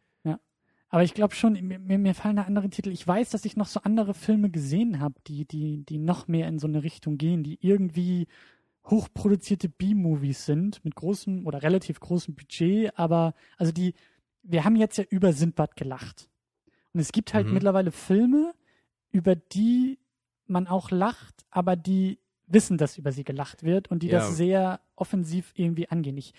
[0.92, 2.90] Aber ich glaube schon, mir, mir mir fallen da andere Titel.
[2.90, 6.46] Ich weiß, dass ich noch so andere Filme gesehen habe, die, die, die noch mehr
[6.48, 8.26] in so eine Richtung gehen, die irgendwie
[8.84, 13.94] hochproduzierte B-Movies sind, mit großem oder relativ großem Budget, aber also die,
[14.42, 16.28] wir haben jetzt ja über Sindbad gelacht.
[16.92, 17.54] Und es gibt halt Mhm.
[17.54, 18.52] mittlerweile Filme,
[19.10, 19.98] über die
[20.46, 24.18] man auch lacht, aber die wissen, dass über sie gelacht wird und die Ja.
[24.18, 26.16] das sehr offensiv irgendwie angehen.
[26.18, 26.34] Ich,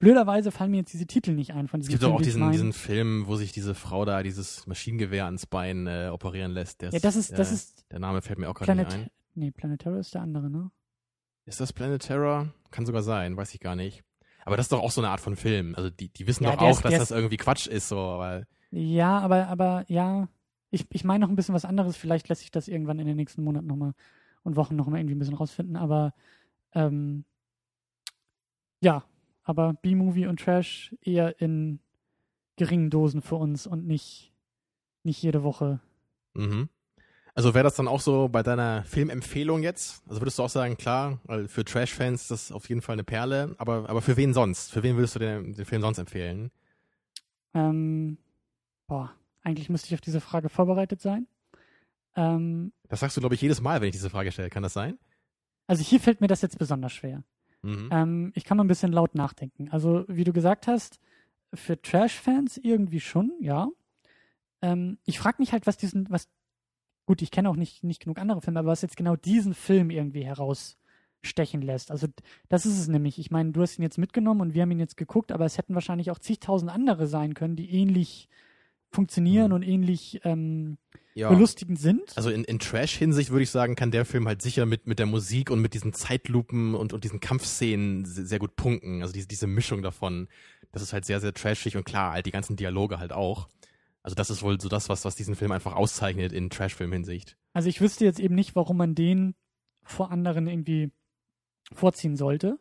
[0.00, 2.22] blöderweise fallen mir jetzt diese Titel nicht ein von Es diesen gibt doch Filmen, auch
[2.24, 6.82] diesen, diesen Film, wo sich diese Frau da dieses Maschinengewehr ans Bein äh, operieren lässt.
[6.82, 9.08] Der Ja, das ist, das äh, ist Der Name fällt mir auch gerade nicht ein.
[9.34, 10.70] nee, Planet Terror ist der andere, ne?
[11.48, 12.48] Ist das Planet Terror?
[12.70, 14.04] Kann sogar sein, weiß ich gar nicht.
[14.44, 15.74] Aber das ist doch auch so eine Art von Film.
[15.74, 17.98] Also die, die wissen Ja, doch auch, ist- dass das ist- irgendwie Quatsch ist, so,
[17.98, 20.28] aber Ja, aber, aber ja,
[20.70, 21.96] ich, ich meine noch ein bisschen was anderes.
[21.96, 23.94] Vielleicht lässt sich das irgendwann in den nächsten Monaten nochmal
[24.42, 25.76] und Wochen nochmal irgendwie ein bisschen rausfinden.
[25.76, 26.12] Aber
[26.74, 27.24] ähm,
[28.80, 29.04] ja,
[29.42, 31.80] aber B-Movie und Trash eher in
[32.56, 34.32] geringen Dosen für uns und nicht,
[35.02, 35.80] nicht jede Woche.
[36.34, 36.68] mhm.
[37.38, 40.02] Also wäre das dann auch so bei deiner Filmempfehlung jetzt?
[40.08, 43.54] Also würdest du auch sagen, klar, für Trash-Fans ist das auf jeden Fall eine Perle,
[43.58, 44.72] aber, aber für wen sonst?
[44.72, 46.50] Für wen würdest du den, den Film sonst empfehlen?
[47.54, 48.18] Ähm,
[48.88, 49.12] boah,
[49.44, 51.28] eigentlich müsste ich auf diese Frage vorbereitet sein.
[52.16, 54.50] Ähm, Das sagst du, glaube ich, jedes Mal, wenn ich diese Frage stelle.
[54.50, 54.98] Kann das sein?
[55.68, 57.22] also hier fällt mir das jetzt besonders schwer.
[57.62, 57.88] Mhm.
[57.92, 59.68] Ähm, ich kann mal ein bisschen laut nachdenken.
[59.70, 60.98] Also, wie du gesagt hast,
[61.54, 63.68] für Trash-Fans irgendwie schon, ja.
[64.60, 66.26] Ähm, ich frage mich halt, was diesen, was,
[67.08, 69.88] gut, ich kenne auch nicht, nicht genug andere Filme, aber was jetzt genau diesen Film
[69.90, 71.90] irgendwie herausstechen lässt.
[71.90, 72.06] Also,
[72.50, 73.18] das ist es nämlich.
[73.18, 75.56] Ich meine, du hast ihn jetzt mitgenommen und wir haben ihn jetzt geguckt, aber es
[75.56, 78.28] hätten wahrscheinlich auch zigtausend andere sein können, die ähnlich
[78.90, 79.54] funktionieren Mhm.
[79.54, 80.78] und ähnlich ähm,
[81.14, 81.28] ja.
[81.30, 82.16] belustigend sind.
[82.16, 85.06] Also in, in Trash-Hinsicht würde ich sagen, kann der Film halt sicher mit, mit der
[85.06, 89.02] Musik und mit diesen Zeitlupen und, und diesen Kampfszenen se- sehr gut punkten.
[89.02, 90.28] Also diese, diese Mischung davon,
[90.72, 93.48] das ist halt sehr, sehr trashig und klar, halt die ganzen Dialoge halt auch.
[94.02, 97.36] Also das ist wohl so das, was, was diesen Film einfach auszeichnet in Trash-Film-Hinsicht.
[97.52, 99.34] Also ich wüsste jetzt eben nicht, warum man den
[99.82, 100.90] vor anderen irgendwie
[101.72, 102.58] vorziehen sollte.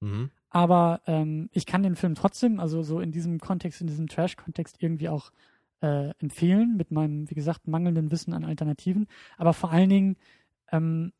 [0.00, 0.30] Mhm.
[0.50, 4.76] Aber ähm, ich kann den Film trotzdem, also so in diesem Kontext, in diesem Trash-Kontext
[4.80, 5.32] irgendwie auch
[5.80, 9.06] äh, empfehlen, mit meinem, wie gesagt, mangelnden Wissen an Alternativen.
[9.38, 10.16] Aber vor allen Dingen
[10.70, 11.12] ähm,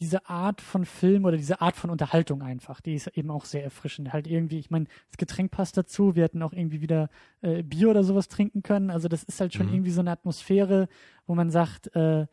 [0.00, 3.64] diese Art von Film oder diese Art von Unterhaltung einfach, die ist eben auch sehr
[3.64, 4.12] erfrischend.
[4.12, 7.08] Halt irgendwie, ich meine, das Getränk passt dazu, wir hätten auch irgendwie wieder
[7.42, 8.90] äh, Bier oder sowas trinken können.
[8.90, 9.72] Also das ist halt schon Mhm.
[9.74, 10.88] irgendwie so eine Atmosphäre,
[11.26, 12.26] wo man sagt, äh,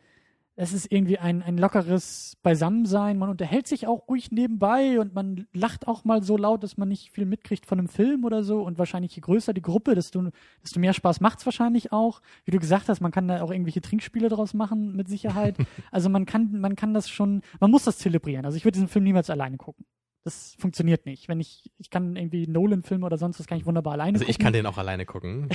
[0.56, 3.18] es ist irgendwie ein, ein lockeres Beisammensein.
[3.18, 6.88] Man unterhält sich auch ruhig nebenbei und man lacht auch mal so laut, dass man
[6.88, 8.62] nicht viel mitkriegt von einem Film oder so.
[8.62, 10.30] Und wahrscheinlich je größer die Gruppe, desto,
[10.62, 12.20] desto mehr Spaß macht's wahrscheinlich auch.
[12.44, 15.56] Wie du gesagt hast, man kann da auch irgendwelche Trinkspiele draus machen, mit Sicherheit.
[15.90, 18.44] also man kann, man kann das schon, man muss das zelebrieren.
[18.44, 19.84] Also ich würde diesen Film niemals alleine gucken.
[20.24, 21.28] Das funktioniert nicht.
[21.28, 24.30] Wenn ich, ich kann irgendwie Nolan-Filme oder sonst was kann ich wunderbar alleine Also gucken.
[24.30, 25.48] ich kann den auch alleine gucken.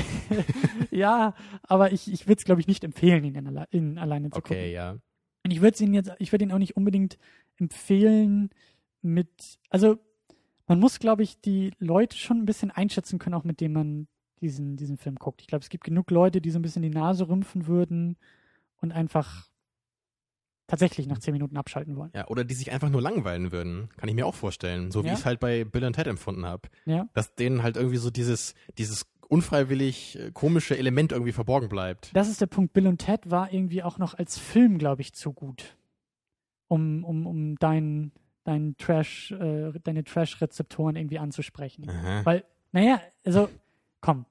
[0.91, 4.39] ja, aber ich, ich würde es, glaube ich, nicht empfehlen, ihn, in, ihn alleine zu
[4.39, 4.57] gucken.
[4.57, 4.97] Okay, ja.
[5.43, 7.17] Und ich würde ihn jetzt, ich würde ihn auch nicht unbedingt
[7.57, 8.51] empfehlen
[9.01, 9.97] mit, also
[10.67, 14.07] man muss, glaube ich, die Leute schon ein bisschen einschätzen können, auch mit denen man
[14.39, 15.41] diesen, diesen Film guckt.
[15.41, 18.17] Ich glaube, es gibt genug Leute, die so ein bisschen die Nase rümpfen würden
[18.81, 19.48] und einfach
[20.69, 22.11] tatsächlich nach zehn Minuten abschalten wollen.
[22.15, 23.89] Ja, oder die sich einfach nur langweilen würden.
[23.97, 24.91] Kann ich mir auch vorstellen.
[24.91, 25.13] So wie Ja.
[25.13, 26.69] ich es halt bei Bill und Ted empfunden habe.
[26.85, 27.09] Ja.
[27.13, 32.15] Dass denen halt irgendwie so dieses, dieses unfreiwillig äh, komische Element irgendwie verborgen bleibt.
[32.15, 32.73] Das ist der Punkt.
[32.73, 35.75] Bill und Ted war irgendwie auch noch als Film, glaube ich, zu gut,
[36.67, 38.11] um, um, um dein,
[38.43, 41.89] dein Trash, äh, deine Trash-Rezeptoren irgendwie anzusprechen.
[41.89, 42.21] Aha.
[42.25, 43.49] Weil, naja, also,
[44.01, 44.25] komm.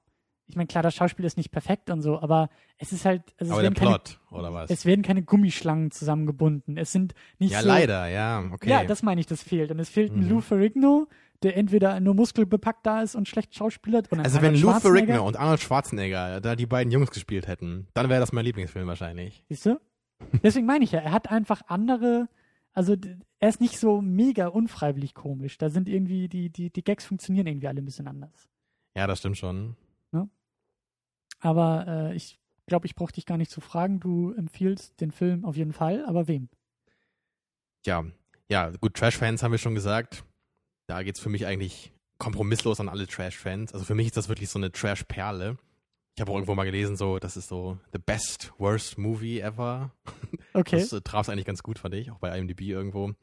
[0.49, 3.51] Ich meine, klar, das Schauspiel ist nicht perfekt und so, aber es ist halt, also
[3.51, 4.69] es, Aber der werden keine, Plot, oder was?
[4.71, 6.75] es werden keine Gummischlangen zusammengebunden.
[6.75, 7.67] Es sind nicht ja, so.
[7.67, 8.69] leider, ja, okay.
[8.69, 9.69] Ja, das meine ich, das fehlt.
[9.69, 10.29] Und es fehlt ein Mhm.
[10.29, 11.07] Lou Ferrigno,
[11.43, 14.11] der entweder nur muskelbepackt da ist und schlecht schauspielert.
[14.11, 14.73] Ein also wenn Lou.
[14.73, 18.87] Ferrigno und Arnold Schwarzenegger da die beiden Jungs gespielt hätten, dann wäre das mein Lieblingsfilm
[18.87, 19.43] wahrscheinlich.
[19.49, 19.79] Siehst du?
[20.43, 22.27] Deswegen meine ich ja, er hat einfach andere,
[22.73, 22.95] also
[23.39, 25.57] er ist nicht so mega unfreiwillig komisch.
[25.59, 28.49] Da sind irgendwie, die, die, die Gags funktionieren irgendwie alle ein bisschen anders.
[28.97, 29.77] Ja, das stimmt schon.
[31.39, 33.99] Aber äh, ich glaube, ich brauche dich gar nicht zu fragen.
[33.99, 36.49] Du empfiehlst den Film auf jeden Fall, aber wem?
[37.85, 38.05] Ja,
[38.49, 40.23] ja, gut, Trash-Fans haben wir schon gesagt.
[40.87, 43.73] Da geht's für mich eigentlich kompromisslos an alle Trash-Fans.
[43.73, 45.57] Also für mich ist das wirklich so eine Trash-Perle.
[46.15, 49.91] Ich habe auch irgendwo mal gelesen, so, das ist so the best, worst movie ever.
[50.51, 50.79] Okay.
[50.79, 53.13] Das äh, traf eigentlich ganz gut, fand ich, auch bei IMDb irgendwo.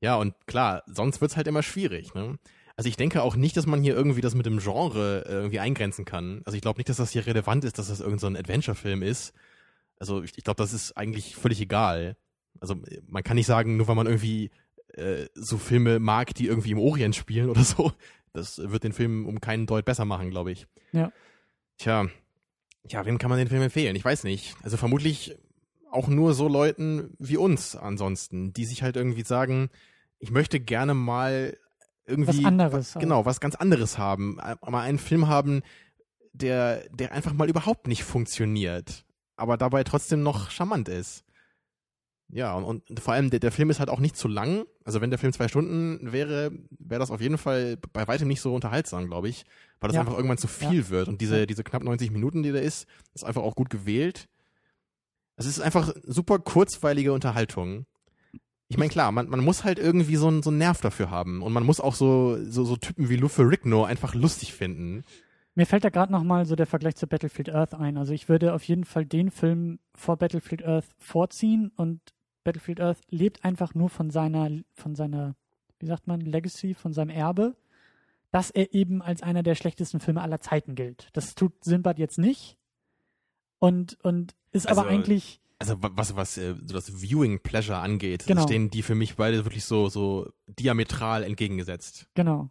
[0.00, 2.38] Ja, und klar, sonst wird's halt immer schwierig, ne?
[2.78, 5.58] Also ich denke auch nicht, dass man hier irgendwie das mit dem Genre äh, irgendwie
[5.58, 6.42] eingrenzen kann.
[6.44, 9.02] Also ich glaube nicht, dass das hier relevant ist, dass das irgendein so ein Adventure-Film
[9.02, 9.34] ist.
[9.98, 12.16] Also ich, ich glaube, das ist eigentlich völlig egal.
[12.60, 14.52] Also äh, man kann nicht sagen, nur weil man irgendwie
[14.94, 17.92] äh, so Filme mag, die irgendwie im Orient spielen oder so,
[18.32, 20.68] das wird den Film um keinen Deut besser machen, glaube ich.
[20.92, 21.10] Ja.
[21.78, 22.06] Tja,
[22.88, 23.96] ja, wem kann man den Film empfehlen?
[23.96, 24.54] Ich weiß nicht.
[24.62, 25.36] Also vermutlich
[25.90, 29.68] auch nur so Leuten wie uns ansonsten, die sich halt irgendwie sagen,
[30.20, 31.56] ich möchte gerne mal
[32.08, 32.96] irgendwie Was anderes.
[32.96, 33.00] auch.
[33.00, 35.62] genau was ganz anderes haben, mal einen Film haben,
[36.32, 39.04] der der einfach mal überhaupt nicht funktioniert,
[39.36, 41.24] aber dabei trotzdem noch charmant ist.
[42.30, 44.66] Ja, und, und vor allem der, der Film ist halt auch nicht zu lang.
[44.84, 48.42] Also wenn der Film zwei Stunden wäre, wäre das auf jeden Fall bei weitem nicht
[48.42, 49.46] so unterhaltsam, glaube ich,
[49.80, 50.02] weil das Ja.
[50.02, 50.88] einfach irgendwann zu viel Ja.
[50.90, 51.08] wird.
[51.08, 54.28] Und diese diese knapp 90 Minuten, die da ist, ist einfach auch gut gewählt.
[55.36, 57.86] Es ist einfach super kurzweilige Unterhaltung.
[58.68, 61.42] Ich meine, klar, man, man muss halt irgendwie so einen so einen Nerv dafür haben.
[61.42, 65.04] Und man muss auch so, so, so Typen wie Lou Ferrigno einfach lustig finden.
[65.54, 67.96] Mir fällt da gerade nochmal so der Vergleich zu Battlefield Earth ein.
[67.96, 72.00] Also ich würde auf jeden Fall den Film vor Battlefield Earth vorziehen und
[72.44, 75.34] Battlefield Earth lebt einfach nur von seiner, von seiner,
[75.80, 77.56] wie sagt man, Legacy, von seinem Erbe,
[78.30, 81.08] dass er eben als einer der schlechtesten Filme aller Zeiten gilt.
[81.14, 82.56] Das tut Sinbad jetzt nicht.
[83.58, 87.78] Und, und ist aber Also, eigentlich, Also wa- was, was äh, so das Viewing Pleasure
[87.78, 88.42] angeht, Genau.
[88.42, 92.08] stehen die für mich beide wirklich so, so diametral entgegengesetzt.
[92.14, 92.50] genau,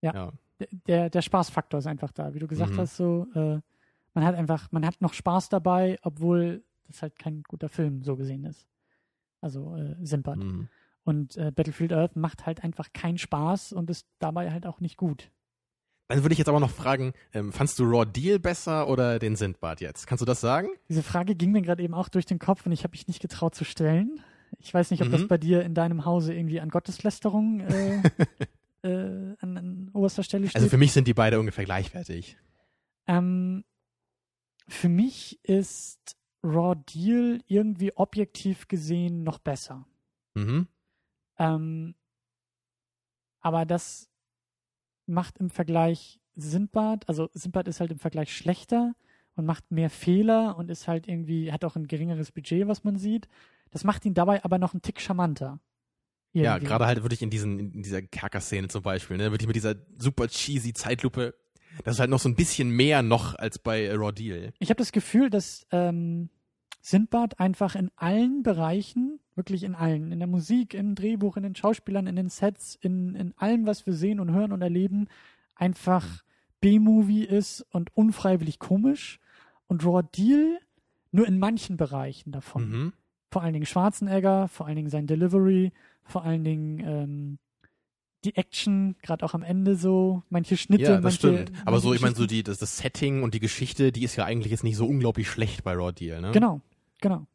[0.00, 0.14] Ja.
[0.14, 0.32] Ja.
[0.86, 2.32] der- der, Spaßfaktor ist einfach da.
[2.34, 2.78] Wie du gesagt Mhm.
[2.78, 3.60] hast, so, äh,
[4.14, 8.16] man hat einfach, man hat noch Spaß dabei, obwohl das halt kein guter Film so
[8.16, 8.66] gesehen ist.
[9.42, 10.38] Also äh, Sinbad.
[10.38, 10.68] Mhm.
[11.04, 14.96] Und äh, Battlefield Earth macht halt einfach keinen Spaß und ist dabei halt auch nicht
[14.96, 15.30] gut.
[16.08, 19.34] Dann würde ich jetzt aber noch fragen, ähm, fandst du Raw Deal besser oder den
[19.34, 20.06] Sindbad jetzt?
[20.06, 20.68] Kannst du das sagen?
[20.88, 23.20] Diese Frage ging mir gerade eben auch durch den Kopf und ich habe mich nicht
[23.20, 24.20] getraut zu stellen.
[24.60, 25.12] Ich weiß nicht, ob Mhm.
[25.12, 28.02] das bei dir in deinem Hause irgendwie an Gotteslästerung äh,
[28.82, 30.56] äh, an, an oberster Stelle steht.
[30.56, 32.36] Also für mich sind die beide ungefähr gleichwertig.
[33.08, 33.64] Ähm,
[34.68, 39.86] für mich ist Raw Deal irgendwie objektiv gesehen noch besser.
[40.34, 40.68] Mhm.
[41.38, 41.94] Ähm,
[43.40, 44.08] aber das
[45.06, 48.94] macht im Vergleich Sindbad, also Sindbad ist halt im Vergleich schlechter
[49.36, 52.96] und macht mehr Fehler und ist halt irgendwie, hat auch ein geringeres Budget, was man
[52.96, 53.28] sieht.
[53.70, 55.60] Das macht ihn dabei aber noch einen Tick charmanter.
[56.32, 56.66] Ja, Irgendwie.
[56.66, 59.30] gerade halt wirklich in diesen, in dieser Kerker-Szene zum Beispiel, ne?
[59.32, 61.34] Wirklich mit dieser super cheesy Zeitlupe.
[61.84, 64.52] Das ist halt noch so ein bisschen mehr noch als bei Raw Deal.
[64.58, 66.28] Ich habe das Gefühl, dass ähm,
[66.86, 71.56] Sindbad einfach in allen Bereichen, wirklich in allen, in der Musik, im Drehbuch, in den
[71.56, 75.08] Schauspielern, in den Sets, in, in allem, was wir sehen und hören und erleben,
[75.56, 76.22] einfach
[76.60, 79.18] B-Movie ist und unfreiwillig komisch.
[79.66, 80.60] Und Raw Deal
[81.10, 82.68] nur in manchen Bereichen davon.
[82.68, 82.92] Mhm.
[83.32, 85.72] Vor allen Dingen Schwarzenegger, vor allen Dingen sein Delivery,
[86.04, 87.38] vor allen Dingen ähm,
[88.24, 91.52] die Action, gerade auch am Ende so, manche Schnitte, Ja, das manche, stimmt.
[91.64, 94.24] Aber so, ich meine, so die, das, das Setting und die Geschichte, die ist ja
[94.24, 96.30] eigentlich jetzt nicht so unglaublich schlecht bei Raw Deal, ne?
[96.30, 96.60] Genau,
[97.00, 97.26] genau.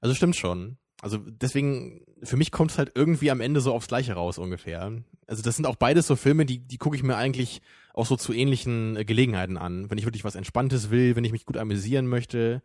[0.00, 0.78] Also stimmt schon.
[1.00, 4.92] Also deswegen, für mich kommt es halt irgendwie am Ende so aufs Gleiche raus ungefähr.
[5.28, 7.62] Also das sind auch beides so Filme, die, die gucke ich mir eigentlich
[7.94, 9.90] auch so zu ähnlichen äh, Gelegenheiten an.
[9.90, 12.62] Wenn ich wirklich was Entspanntes will, wenn ich mich gut amüsieren möchte.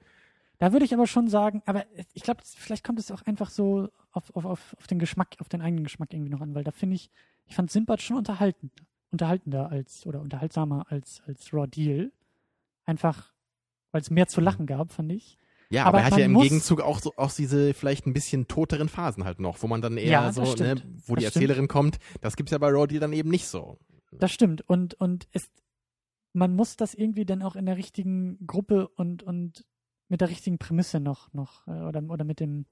[0.58, 3.90] Da würde ich aber schon sagen, aber ich glaube, vielleicht kommt es auch einfach so
[4.12, 6.72] auf, auf, auf, auf den Geschmack, auf den eigenen Geschmack irgendwie noch an, weil da
[6.72, 7.10] finde ich,
[7.46, 8.72] ich fand Sinbad schon unterhalten,
[9.12, 12.12] unterhaltender als oder unterhaltsamer als, als Raw Deal.
[12.86, 13.34] Einfach,
[13.92, 15.38] weil es mehr zu lachen gab, fand ich.
[15.74, 18.48] Ja, Aber aber, er hat ja im Gegenzug auch so auch diese vielleicht ein bisschen
[18.48, 20.86] toteren Phasen halt noch, wo man dann eher Ja, so, ne, stimmt.
[21.08, 21.44] wo die Das stimmt.
[21.44, 21.98] Erzählerin kommt.
[22.22, 23.78] Das gibt's ja bei Raw Deal dann eben nicht so.
[24.12, 24.62] Das stimmt.
[24.70, 25.52] Und, und ist,
[26.34, 29.66] man muss das irgendwie dann auch in der richtigen Gruppe und, und
[30.10, 32.66] mit der richtigen Prämisse noch, noch, äh, oder, oder mit dem,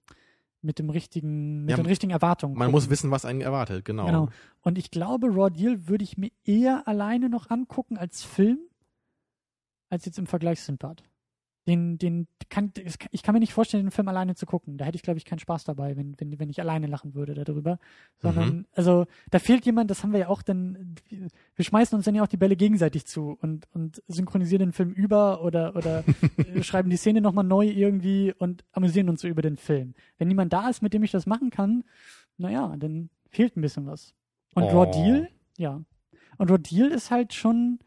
[0.61, 2.53] mit dem richtigen, mit Ja, den richtigen Erwartungen.
[2.53, 2.71] Man gucken.
[2.73, 4.05] muss wissen, was einen erwartet, genau.
[4.05, 4.29] Genau.
[4.61, 8.59] Und ich glaube, Raw Deal würde ich mir eher alleine noch angucken als Film,
[9.89, 11.03] als jetzt im Vergleich Sinbad.
[11.67, 12.71] Den, den kann,
[13.11, 14.77] ich kann mir nicht vorstellen, den Film alleine zu gucken.
[14.77, 17.35] Da hätte ich, glaube ich, keinen Spaß dabei, wenn, wenn, wenn ich alleine lachen würde
[17.35, 17.77] darüber.
[18.19, 18.65] Sondern, mhm.
[18.73, 22.23] also, da fehlt jemand, das haben wir ja auch dann, wir schmeißen uns dann ja
[22.23, 26.03] auch die Bälle gegenseitig zu und, und synchronisieren den Film über oder, oder
[26.61, 29.93] schreiben die Szene nochmal neu irgendwie und amüsieren uns so über den Film.
[30.17, 31.83] Wenn niemand da ist, mit dem ich das machen kann,
[32.37, 34.15] naja, dann fehlt ein bisschen was.
[34.55, 34.81] Und oh.
[34.81, 35.81] Raw Deal, ja.
[36.37, 37.79] Und Raw Deal ist halt schon,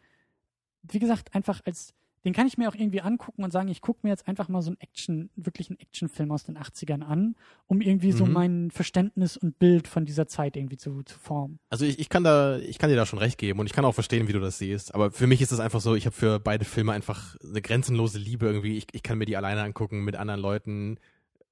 [0.83, 1.93] wie gesagt, einfach als,
[2.25, 4.63] den kann ich mir auch irgendwie angucken und sagen, ich gucke mir jetzt einfach mal
[4.63, 8.17] so einen Action, wirklich einen Actionfilm aus den 80ern an, um irgendwie mhm.
[8.17, 11.59] so mein Verständnis und Bild von dieser Zeit irgendwie zu, zu formen.
[11.69, 13.85] Also ich, ich kann da, ich kann dir da schon recht geben und ich kann
[13.85, 14.95] auch verstehen, wie du das siehst.
[14.95, 18.19] Aber für mich ist es einfach so, ich habe für beide Filme einfach eine grenzenlose
[18.19, 18.79] Liebe irgendwie.
[18.79, 20.99] Ich, ich kann mir die alleine angucken mit anderen Leuten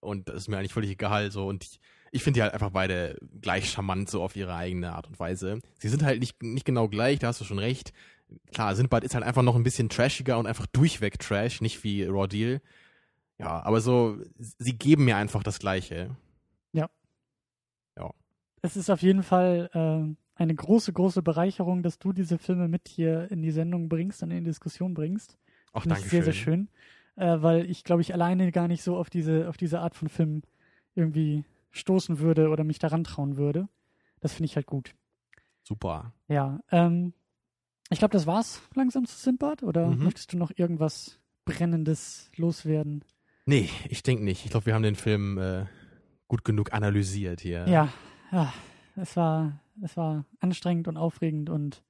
[0.01, 1.31] und das ist mir eigentlich völlig egal.
[1.31, 1.81] So und ich,
[2.13, 5.61] ich finde die halt einfach beide gleich charmant, so auf ihre eigene Art und Weise.
[5.79, 7.93] Sie sind halt nicht, nicht genau gleich, da hast du schon recht
[8.53, 12.05] klar, Sindbad ist halt einfach noch ein bisschen trashiger und einfach durchweg Trash, nicht wie
[12.05, 12.61] Raw Deal.
[13.39, 16.17] Ja, aber so, sie geben mir einfach das Gleiche.
[16.73, 16.89] Ja.
[17.97, 18.11] Ja.
[18.63, 22.89] Es ist auf jeden Fall äh, eine große, große Bereicherung, dass du diese Filme mit
[22.89, 25.39] hier in die Sendung bringst und in die Diskussion bringst.
[25.73, 26.69] Ach, danke Sehr, sehr schön.
[27.17, 30.09] Äh, weil ich, glaube ich, alleine gar nicht so auf diese, auf diese Art von
[30.09, 30.43] Film
[30.95, 33.69] irgendwie stoßen würde oder mich daran trauen würde.
[34.21, 34.95] Das finde ich halt gut.
[35.63, 36.13] Super.
[36.29, 37.13] Ja, ähm,
[37.93, 39.63] ich glaube, das war's langsam zu Sindbad.
[39.63, 40.05] Oder mhm.
[40.05, 43.05] möchtest du noch irgendwas Brennendes loswerden?
[43.47, 44.45] Nee, ich denke nicht.
[44.45, 45.67] Ich glaube, wir haben den Film äh,
[46.29, 47.67] gut genug analysiert hier.
[47.69, 47.93] Ja,
[48.31, 48.53] ja.
[48.95, 51.83] Es war, es war anstrengend und aufregend und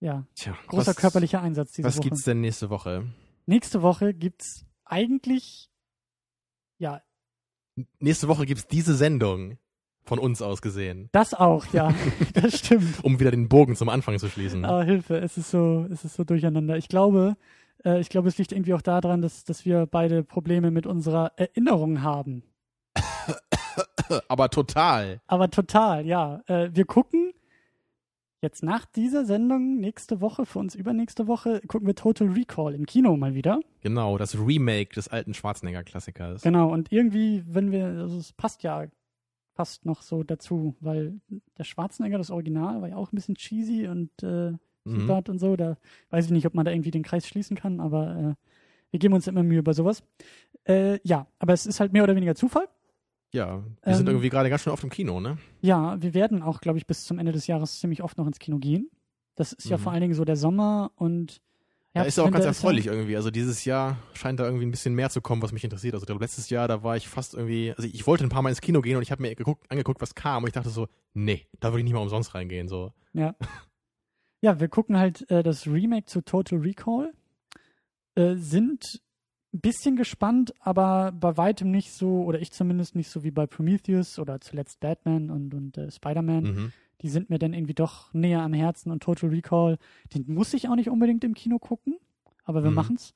[0.00, 1.98] ja, Tja, großer was, körperlicher Einsatz diese was Woche.
[1.98, 3.06] Was gibt's denn nächste Woche?
[3.46, 5.70] Nächste Woche gibt's eigentlich,
[6.78, 7.02] ja.
[8.00, 9.58] Nächste Woche gibt's diese Sendung.
[10.06, 11.08] Von uns aus gesehen.
[11.12, 11.92] Das auch, ja.
[12.34, 13.02] das stimmt.
[13.02, 14.64] um wieder den Bogen zum Anfang zu schließen.
[14.64, 16.76] Aber Hilfe, es ist so, es ist so durcheinander.
[16.76, 17.36] Ich glaube,
[17.84, 21.32] äh, ich glaube, es liegt irgendwie auch daran, dass, dass wir beide Probleme mit unserer
[21.36, 22.44] Erinnerung haben.
[24.28, 25.20] Aber total.
[25.26, 26.40] Aber total, ja.
[26.46, 27.32] Äh, wir gucken
[28.42, 32.86] jetzt nach dieser Sendung nächste Woche, für uns übernächste Woche, gucken wir Total Recall im
[32.86, 33.60] Kino mal wieder.
[33.80, 36.42] Genau, das Remake des alten Schwarzenegger-Klassikers.
[36.42, 38.86] Genau, und irgendwie, wenn wir, also es passt ja
[39.56, 41.18] passt noch so dazu, weil
[41.58, 44.52] der Schwarzenegger, das Original, war ja auch ein bisschen cheesy und äh,
[44.84, 45.10] mhm.
[45.10, 45.56] und so.
[45.56, 45.78] Da
[46.10, 48.34] weiß ich nicht, ob man da irgendwie den Kreis schließen kann, aber äh,
[48.90, 50.04] wir geben uns immer Mühe bei sowas.
[50.64, 52.68] Äh, ja, aber es ist halt mehr oder weniger Zufall.
[53.32, 55.38] Ja, wir ähm, sind irgendwie gerade ganz schön oft im Kino, ne?
[55.60, 58.38] Ja, wir werden auch, glaube ich, bis zum Ende des Jahres ziemlich oft noch ins
[58.38, 58.90] Kino gehen.
[59.34, 59.72] Das ist mhm.
[59.72, 61.40] ja vor allen Dingen so der Sommer und
[61.96, 63.16] ja, ist ja auch ganz erfreulich irgendwie.
[63.16, 65.94] Also dieses Jahr scheint da irgendwie ein bisschen mehr zu kommen, was mich interessiert.
[65.94, 68.50] Also glaube, letztes Jahr, da war ich fast irgendwie, also ich wollte ein paar Mal
[68.50, 70.88] ins Kino gehen und ich habe mir geguckt, angeguckt, was kam und ich dachte so,
[71.14, 72.68] nee, da würde ich nicht mal umsonst reingehen.
[72.68, 72.92] So.
[73.12, 73.34] Ja.
[74.42, 77.12] Ja, wir gucken halt äh, das Remake zu Total Recall.
[78.14, 79.00] Äh, sind
[79.54, 83.46] ein bisschen gespannt, aber bei weitem nicht so, oder ich zumindest nicht so wie bei
[83.46, 86.42] Prometheus oder zuletzt Batman und, und äh, Spider-Man.
[86.44, 86.72] Mhm
[87.02, 89.78] die sind mir dann irgendwie doch näher am Herzen und Total Recall,
[90.14, 91.96] den muss ich auch nicht unbedingt im Kino gucken,
[92.44, 92.76] aber wir mhm.
[92.76, 93.14] machen's.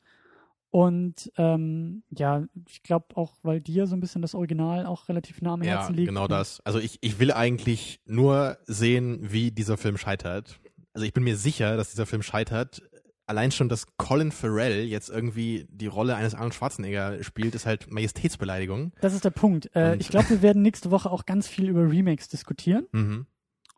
[0.70, 5.42] Und ähm, ja, ich glaube auch, weil dir so ein bisschen das Original auch relativ
[5.42, 6.06] nah am ja, Herzen liegt.
[6.06, 6.60] Ja, genau das.
[6.64, 10.60] Also ich, ich will eigentlich nur sehen, wie dieser Film scheitert.
[10.92, 12.82] Also ich bin mir sicher, dass dieser Film scheitert.
[13.26, 17.90] Allein schon, dass Colin Farrell jetzt irgendwie die Rolle eines Arnold Schwarzenegger spielt, ist halt
[17.90, 18.92] Majestätsbeleidigung.
[19.00, 19.74] Das ist der Punkt.
[19.74, 22.86] Äh, ich glaube, wir werden nächste Woche auch ganz viel über Remakes diskutieren.
[22.92, 23.26] Mhm.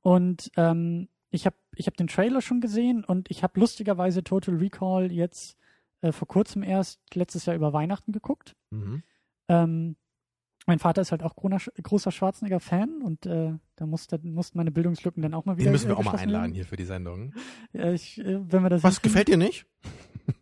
[0.03, 4.55] Und ähm, ich habe ich hab den Trailer schon gesehen und ich habe lustigerweise Total
[4.57, 5.57] Recall jetzt
[6.03, 8.55] äh, vor kurzem erst letztes Jahr über Weihnachten geguckt.
[8.71, 9.03] Mhm.
[9.49, 9.97] Ähm,
[10.67, 15.35] mein Vater ist halt auch großer Schwarzenegger-Fan und äh, da mussten mussten meine Bildungslücken dann
[15.35, 15.67] auch mal wieder.
[15.67, 16.55] Den müssen wir auch mal einladen werden.
[16.55, 17.33] hier für die Sendung.
[17.73, 19.67] Ja, ich, äh, wenn wir das Was gefällt dir nicht?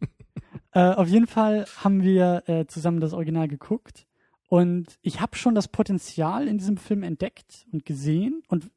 [0.73, 4.07] äh, auf jeden Fall haben wir äh, zusammen das Original geguckt
[4.49, 8.71] und ich habe schon das Potenzial in diesem Film entdeckt und gesehen und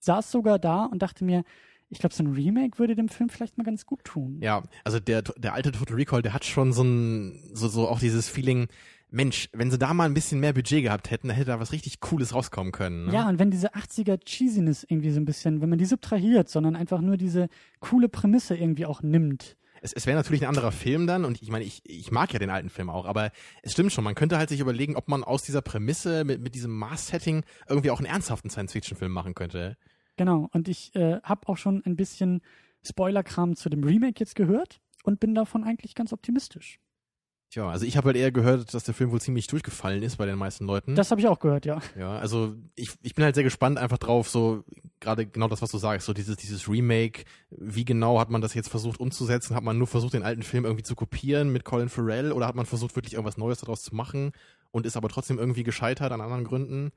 [0.00, 1.44] saß sogar da und dachte mir,
[1.90, 4.38] ich glaube, so ein Remake würde dem Film vielleicht mal ganz gut tun.
[4.42, 7.98] Ja, also der, der alte Total Recall, der hat schon so ein, so, so auch
[7.98, 8.68] dieses Feeling,
[9.10, 11.72] Mensch, wenn sie da mal ein bisschen mehr Budget gehabt hätten, dann hätte da was
[11.72, 13.06] richtig Cooles rauskommen können.
[13.06, 13.14] Ne?
[13.14, 16.76] Ja, und wenn diese 80er Cheesiness irgendwie so ein bisschen, wenn man die subtrahiert, sondern
[16.76, 17.48] einfach nur diese
[17.80, 19.56] coole Prämisse irgendwie auch nimmt.
[19.80, 22.38] Es, es wäre natürlich ein anderer Film dann und ich meine, ich, ich mag ja
[22.38, 23.30] den alten Film auch, aber
[23.62, 26.54] es stimmt schon, man könnte halt sich überlegen, ob man aus dieser Prämisse mit, mit
[26.54, 29.76] diesem Maß-Setting irgendwie auch einen ernsthaften Science-Fiction-Film machen könnte.
[30.18, 32.42] Genau, und ich äh, habe auch schon ein bisschen
[32.82, 36.80] Spoiler-Kram zu dem Remake jetzt gehört und bin davon eigentlich ganz optimistisch.
[37.50, 40.26] Tja, also ich habe halt eher gehört, dass der Film wohl ziemlich durchgefallen ist bei
[40.26, 40.96] den meisten Leuten.
[40.96, 41.80] Das habe ich auch gehört, ja.
[41.98, 44.64] Ja, also ich, ich bin halt sehr gespannt einfach drauf, so
[45.00, 48.52] gerade genau das, was du sagst, so dieses, dieses Remake, wie genau hat man das
[48.52, 49.56] jetzt versucht umzusetzen?
[49.56, 52.56] Hat man nur versucht, den alten Film irgendwie zu kopieren mit Colin Farrell oder hat
[52.56, 54.32] man versucht, wirklich irgendwas Neues daraus zu machen
[54.72, 56.90] und ist aber trotzdem irgendwie gescheitert an anderen Gründen?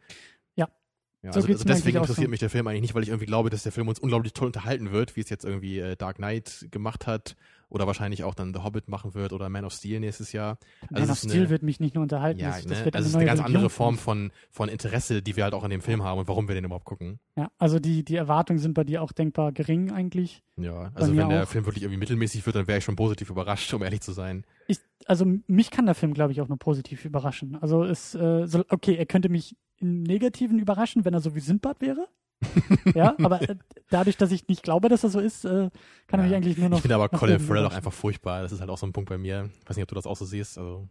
[1.24, 1.32] Ja.
[1.34, 2.32] So also, also deswegen interessiert so.
[2.32, 4.48] mich der Film eigentlich nicht, weil ich irgendwie glaube, dass der Film uns unglaublich toll
[4.48, 7.36] unterhalten wird, wie es jetzt irgendwie äh, Dark Knight gemacht hat
[7.70, 10.58] oder wahrscheinlich auch dann The Hobbit machen wird oder Man of Steel nächstes Jahr.
[10.90, 12.70] Man es of Steel eine- wird mich nicht nur unterhalten, Ja, das, ne?
[12.70, 15.36] das wird also es ist neue eine ganz Religion andere Form von, von Interesse, die
[15.36, 17.20] wir halt auch in dem Film haben und warum wir den überhaupt gucken.
[17.38, 20.42] Ja, also die, die Erwartungen sind bei dir auch denkbar gering eigentlich.
[20.58, 21.48] Ja, also wenn der auch.
[21.48, 24.44] Film wirklich irgendwie mittelmäßig wird, dann wäre ich schon positiv überrascht, um ehrlich zu sein.
[24.68, 27.58] Ich, also mich kann der Film, glaube ich, auch nur positiv überraschen.
[27.62, 31.40] Also es, äh, so, okay, er könnte mich im Negativen überraschen, wenn er so wie
[31.40, 32.08] Sindbad wäre.
[32.96, 33.56] ja, aber äh,
[33.90, 35.70] dadurch, dass ich nicht glaube, dass er so ist, äh,
[36.08, 36.24] kann er Ja.
[36.28, 36.78] mich eigentlich nur noch.
[36.78, 38.42] Ich finde aber Colin Farrell auch einfach furchtbar.
[38.42, 39.50] Das ist halt auch so ein Punkt bei mir.
[39.62, 40.58] Ich weiß nicht, ob du das auch so siehst.
[40.58, 40.88] Also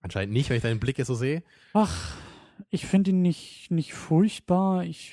[0.00, 1.42] anscheinend nicht, wenn ich deinen Blick jetzt so sehe.
[1.74, 2.16] Ach,
[2.70, 4.84] ich finde ihn nicht, nicht furchtbar.
[4.84, 5.12] Ich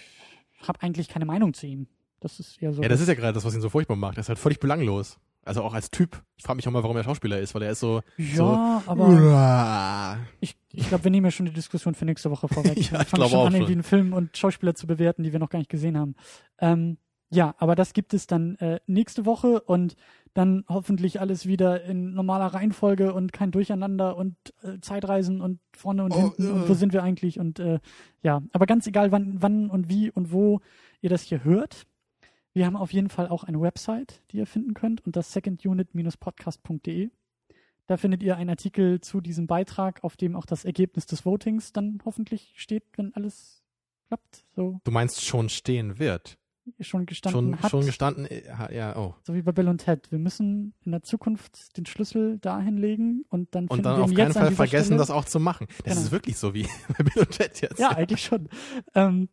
[0.68, 1.88] habe eigentlich keine Meinung zu ihm.
[2.20, 2.82] Das ist eher so.
[2.82, 4.18] Ja, das ist ja gerade das, was ihn so furchtbar macht.
[4.18, 5.20] Er ist halt völlig belanglos.
[5.48, 6.22] Also auch als Typ.
[6.36, 8.02] Ich frage mich auch mal, warum er Schauspieler ist, weil er ist so.
[8.18, 8.46] ja, so,
[8.92, 10.18] aber Uah.
[10.42, 12.78] ich, ich glaube, wir nehmen ja schon die Diskussion für nächste Woche vorweg.
[12.92, 13.56] Ja, ich glaube schon auch an, schon.
[13.56, 16.16] irgendwie einen Film und Schauspieler zu bewerten, die wir noch gar nicht gesehen haben.
[16.60, 16.98] Ähm,
[17.30, 19.96] ja, aber das gibt es dann äh, nächste Woche und
[20.34, 26.04] dann hoffentlich alles wieder in normaler Reihenfolge und kein Durcheinander und äh, Zeitreisen und vorne
[26.04, 26.70] und Oh, hinten und äh.
[26.70, 27.80] wo sind wir eigentlich und äh,
[28.22, 30.62] ja, aber ganz egal wann, wann und wie und wo
[31.02, 31.86] ihr das hier hört.
[32.58, 37.12] Wir haben auf jeden Fall auch eine Website, die ihr finden könnt unter secondunit-podcast.de.
[37.86, 41.72] Da findet ihr einen Artikel zu diesem Beitrag, auf dem auch das Ergebnis des Votings
[41.72, 43.62] dann hoffentlich steht, wenn alles
[44.08, 44.44] klappt.
[44.56, 46.40] So Du meinst schon stehen wird.
[46.80, 47.70] schon gestanden Schon, hat.
[47.70, 48.26] schon gestanden.
[48.26, 48.42] äh,
[48.76, 49.14] Ja, oh.
[49.22, 50.12] so wie bei Bill und Ted.
[50.12, 54.34] Wir müssen in der Zukunft den Schlüssel dahin legen und dann Und dann auf keinen
[54.34, 54.98] Fall vergessen, Stelle.
[55.00, 55.68] das auch zu machen.
[55.86, 56.06] Das Genau.
[56.08, 56.64] ist wirklich so wie
[56.98, 57.78] bei Bill und Ted jetzt.
[57.78, 58.50] Ja, eigentlich schon.
[58.96, 59.30] Ähm,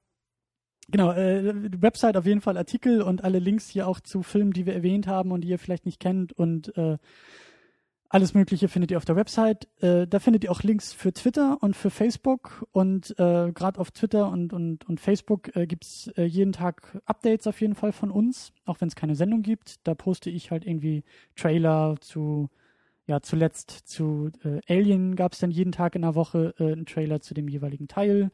[0.90, 4.66] genau, äh, Website auf jeden Fall Artikel und alle Links hier auch zu Filmen, die
[4.66, 6.98] wir erwähnt haben und die ihr vielleicht nicht kennt und äh,
[8.14, 9.66] alles Mögliche findet ihr auf der Website.
[9.80, 13.90] Äh, da findet ihr auch Links für Twitter und für Facebook und äh, gerade auf
[13.90, 18.12] Twitter und, und, und Facebook äh, gibt's äh, jeden Tag Updates auf jeden Fall von
[18.12, 19.84] uns, auch wenn es keine Sendung gibt.
[19.86, 21.02] Da poste ich halt irgendwie
[21.34, 22.50] Trailer zu,
[23.08, 27.20] ja, zuletzt zu äh, Alien gab's dann jeden Tag in der Woche äh, einen Trailer
[27.20, 28.30] zu dem jeweiligen Teil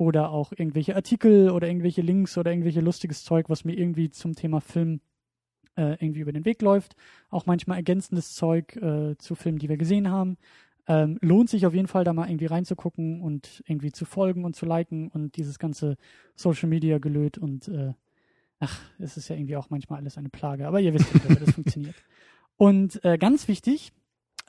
[0.00, 4.34] oder auch irgendwelche Artikel oder irgendwelche Links oder irgendwelche lustiges Zeug, was mir irgendwie zum
[4.34, 5.02] Thema Film
[5.76, 6.96] äh, irgendwie über den Weg läuft.
[7.28, 10.38] Auch manchmal ergänzendes Zeug äh, zu Filmen, die wir gesehen haben.
[10.88, 14.56] Ähm, lohnt sich auf jeden Fall, da mal irgendwie reinzugucken und irgendwie zu folgen und
[14.56, 15.98] zu liken und dieses ganze
[16.34, 17.92] Social Media gelöt und äh,
[18.58, 21.44] ach, es ist ja irgendwie auch manchmal alles eine Plage, aber ihr wisst ja, wie
[21.44, 21.94] das funktioniert.
[22.56, 23.90] Und äh, ganz wichtig,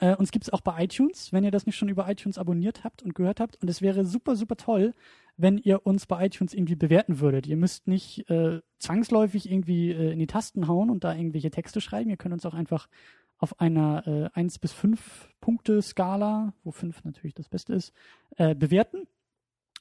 [0.02, 2.82] äh, uns gibt es auch bei iTunes, wenn ihr das nicht schon über iTunes abonniert
[2.82, 3.62] habt und gehört habt.
[3.62, 4.94] Und es wäre super, super toll,
[5.36, 7.46] wenn ihr uns bei iTunes irgendwie bewerten würdet.
[7.46, 11.80] Ihr müsst nicht äh, zwangsläufig irgendwie äh, in die Tasten hauen und da irgendwelche Texte
[11.80, 12.10] schreiben.
[12.10, 12.88] Ihr könnt uns auch einfach
[13.38, 17.92] auf einer äh, 1 bis 5 Punkte Skala, wo 5 natürlich das Beste ist,
[18.38, 19.06] äh, bewerten.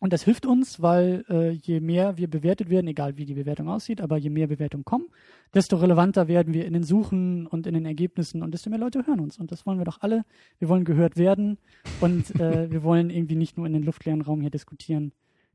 [0.02, 3.70] Und das hilft uns, weil äh, je mehr wir bewertet werden, egal wie die Bewertung
[3.70, 5.06] aussieht, aber je mehr Bewertungen kommen,
[5.54, 9.06] desto relevanter werden wir in den Suchen und in den Ergebnissen und desto mehr Leute
[9.06, 9.38] hören uns.
[9.38, 10.26] Und das wollen wir doch alle.
[10.58, 11.60] Wir wollen gehört werden
[12.00, 15.12] und äh, wir wollen irgendwie nicht nur in den luftleeren Raum hier diskutieren.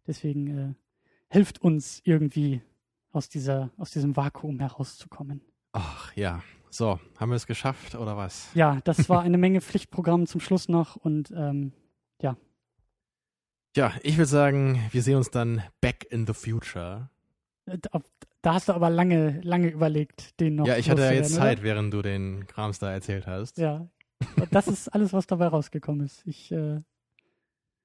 [0.07, 0.75] Deswegen äh,
[1.29, 2.63] hilft uns irgendwie
[3.11, 5.41] aus dieser aus diesem Vakuum herauszukommen.
[5.73, 6.41] Ach ja.
[6.71, 8.51] So, haben wir es geschafft oder was?
[8.55, 11.73] Ja, das war eine Menge Pflichtprogramm zum Schluss noch und ähm,
[12.23, 12.37] Ja,
[14.03, 17.11] ich würde sagen, wir sehen uns dann back in the future.
[17.67, 18.01] da,
[18.43, 20.67] da hast du aber lange lange überlegt, den noch.
[20.67, 23.59] ja, ich hatte ja jetzt Zeit, während du den Krams da erzählt hast.
[23.59, 23.89] Oder?
[24.39, 26.23] Ja, das ist alles, was dabei rausgekommen ist.
[26.27, 26.81] Ich äh,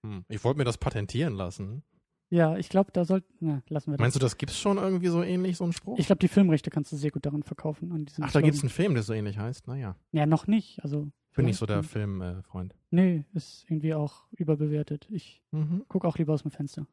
[0.05, 0.25] Hm.
[0.29, 1.83] Ich wollte mir das patentieren lassen.
[2.31, 3.99] Ja, ich glaube, da sollten na, lassen wir das.
[3.99, 5.99] Meinst du, das gibt's schon irgendwie so ähnlich, so ein Spruch?
[5.99, 7.91] Ich glaube, die Filmrechte kannst du sehr gut daran verkaufen.
[7.91, 8.45] An diesem Ach, da Slogan.
[8.45, 9.67] gibt's einen Film, der so ähnlich heißt.
[9.67, 10.81] Naja, Ja, noch nicht.
[10.81, 12.73] Also bin nicht so der Filmfreund.
[12.89, 15.07] Nee, ist irgendwie auch überbewertet.
[15.11, 15.83] Ich mhm.
[15.89, 16.87] gucke auch lieber aus dem Fenster.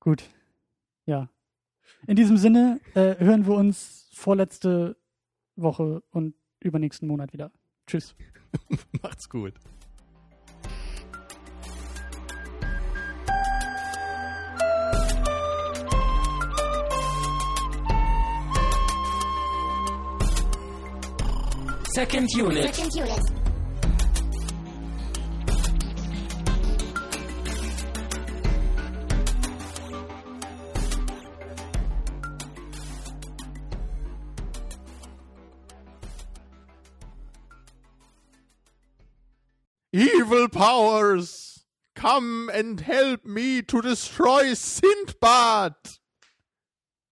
[0.00, 0.24] Gut.
[1.04, 1.28] Ja.
[2.06, 4.96] In diesem Sinne äh, hören wir uns vorletzte
[5.56, 7.52] Woche und übernächsten Monat wieder.
[7.86, 8.16] Tschüss.
[9.02, 9.52] Macht's gut.
[21.94, 22.74] Second unit.
[22.74, 23.20] Second unit.
[39.92, 41.64] Evil powers,
[41.94, 45.74] come and help me to destroy Sindbad!